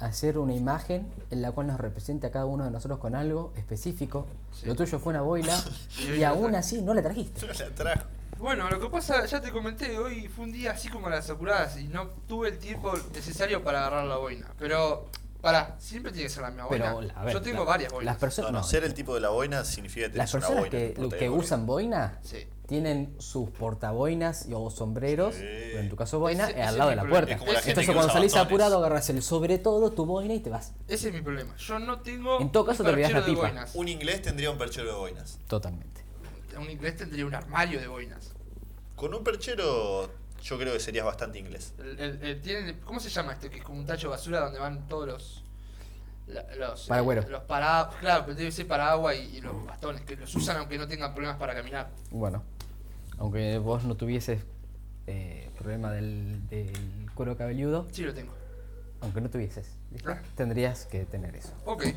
hacer 0.00 0.36
una 0.38 0.54
imagen 0.54 1.06
en 1.30 1.42
la 1.42 1.52
cual 1.52 1.68
nos 1.68 1.78
represente 1.78 2.26
a 2.26 2.32
cada 2.32 2.44
uno 2.46 2.64
de 2.64 2.70
nosotros 2.70 2.98
con 2.98 3.14
algo 3.14 3.52
específico? 3.56 4.26
Sí. 4.52 4.66
Lo 4.66 4.74
tuyo 4.74 4.98
fue 4.98 5.10
una 5.12 5.22
boila 5.22 5.56
Y 6.18 6.22
aún 6.24 6.54
así 6.54 6.82
no 6.82 6.92
la 6.94 7.02
trajiste. 7.02 7.46
La 7.58 7.70
trajo. 7.74 8.06
Bueno, 8.38 8.68
lo 8.68 8.80
que 8.80 8.88
pasa, 8.88 9.24
ya 9.26 9.40
te 9.40 9.52
comenté, 9.52 9.96
hoy 9.98 10.26
fue 10.26 10.46
un 10.46 10.52
día 10.52 10.72
así 10.72 10.88
como 10.88 11.08
las 11.08 11.30
apuradas 11.30 11.78
y 11.78 11.84
no 11.86 12.08
tuve 12.26 12.48
el 12.48 12.58
tiempo 12.58 12.92
necesario 13.14 13.62
para 13.62 13.80
agarrar 13.86 14.04
la 14.06 14.16
boina. 14.16 14.52
Pero, 14.58 15.06
pará, 15.40 15.76
siempre 15.78 16.10
tiene 16.10 16.26
que 16.26 16.32
ser 16.34 16.42
la 16.42 16.48
misma 16.50 16.64
boina. 16.66 16.92
Pero, 16.98 17.12
a 17.20 17.24
ver, 17.24 17.34
Yo 17.34 17.40
tengo 17.42 17.58
la- 17.60 17.64
varias 17.70 17.92
boinas. 17.92 18.12
Las 18.14 18.20
personas, 18.20 18.50
No, 18.50 18.58
no, 18.58 18.64
no, 18.64 18.68
ser 18.68 18.82
el 18.82 18.94
tipo 18.94 19.14
de 19.14 19.20
la 19.20 19.28
boina 19.28 19.64
significa 19.64 20.10
que 20.10 20.16
las 20.18 20.32
tenés 20.32 20.46
una 20.48 20.56
personas 20.60 20.94
boina. 20.96 21.10
que, 21.10 21.18
que 21.18 21.30
usan 21.30 21.66
boina 21.66 22.18
Sí. 22.22 22.38
Tienen 22.72 23.14
sus 23.18 23.50
portaboinas 23.50 24.48
y- 24.48 24.54
o 24.54 24.70
sombreros, 24.70 25.34
Sí. 25.34 25.42
pero 25.42 25.80
en 25.80 25.90
tu 25.90 25.96
caso 25.96 26.18
boina, 26.18 26.48
Ese- 26.48 26.62
al 26.62 26.78
lado 26.78 26.88
de 26.88 26.96
la 26.96 27.02
problema. 27.02 27.26
puerta. 27.26 27.32
Es 27.34 27.38
como 27.38 27.52
la 27.52 27.58
Entonces 27.58 27.86
que 27.86 27.92
cuando 27.92 28.10
salís 28.12 28.34
apurado 28.34 28.78
agarras 28.78 29.10
el 29.10 29.22
sobre 29.22 29.58
todo 29.58 29.90
tu 29.92 30.06
boina 30.06 30.32
y 30.32 30.40
te 30.40 30.48
vas. 30.48 30.72
Ese 30.88 31.08
es 31.08 31.14
mi 31.14 31.20
problema. 31.20 31.54
Yo 31.56 31.78
no 31.78 32.00
tengo. 32.00 32.40
En 32.40 32.50
todo 32.50 32.64
caso 32.64 32.82
te 32.82 32.88
olvidás 32.88 33.12
la 33.12 33.26
pipa. 33.26 33.42
boinas. 33.42 33.74
Un 33.74 33.88
inglés 33.88 34.22
tendría 34.22 34.50
un 34.50 34.56
perchero 34.56 34.88
de 34.88 34.94
boinas. 34.98 35.38
Totalmente. 35.48 36.02
Un 36.58 36.70
inglés 36.70 36.96
tendría 36.96 37.26
un 37.26 37.34
armario 37.34 37.78
de 37.78 37.86
boinas. 37.88 38.32
Con 38.96 39.12
un 39.12 39.22
perchero, 39.22 40.10
yo 40.42 40.58
creo 40.58 40.72
que 40.72 40.80
serías 40.80 41.04
bastante 41.04 41.38
inglés. 41.38 41.74
El- 41.78 42.00
el- 42.00 42.22
el- 42.22 42.40
tienen- 42.40 42.80
¿Cómo 42.86 43.00
se 43.00 43.10
llama 43.10 43.34
este? 43.34 43.50
Que 43.50 43.58
es 43.58 43.64
como 43.64 43.78
un 43.78 43.84
tacho 43.86 44.06
de 44.08 44.12
basura 44.12 44.40
donde 44.40 44.58
van 44.58 44.88
todos 44.88 45.06
los. 45.06 45.38
la- 46.28 46.46
los, 46.54 46.88
eh, 46.88 47.26
los 47.28 47.42
para, 47.42 47.90
claro, 48.00 48.22
pero 48.24 48.38
debe 48.38 48.52
ser 48.52 48.66
paraguas 48.68 49.16
y, 49.16 49.36
y 49.38 49.40
los 49.40 49.66
bastones, 49.66 50.02
que 50.02 50.14
los 50.16 50.32
usan 50.36 50.56
aunque 50.56 50.78
no 50.78 50.86
tengan 50.86 51.12
problemas 51.14 51.36
para 51.36 51.52
caminar. 51.52 51.90
Bueno, 52.10 52.44
aunque 53.22 53.58
vos 53.58 53.84
no 53.84 53.94
tuvieses 53.96 54.40
eh, 55.06 55.48
problema 55.56 55.92
del, 55.92 56.44
del 56.48 56.72
cuero 57.14 57.36
cabelludo, 57.36 57.86
Sí, 57.92 58.02
lo 58.02 58.12
tengo. 58.12 58.32
aunque 59.00 59.20
no 59.20 59.30
tuvieses, 59.30 59.76
¿viste? 59.92 60.10
Ah. 60.10 60.20
tendrías 60.34 60.86
que 60.86 61.04
tener 61.04 61.36
eso. 61.36 61.52
Ok. 61.64 61.84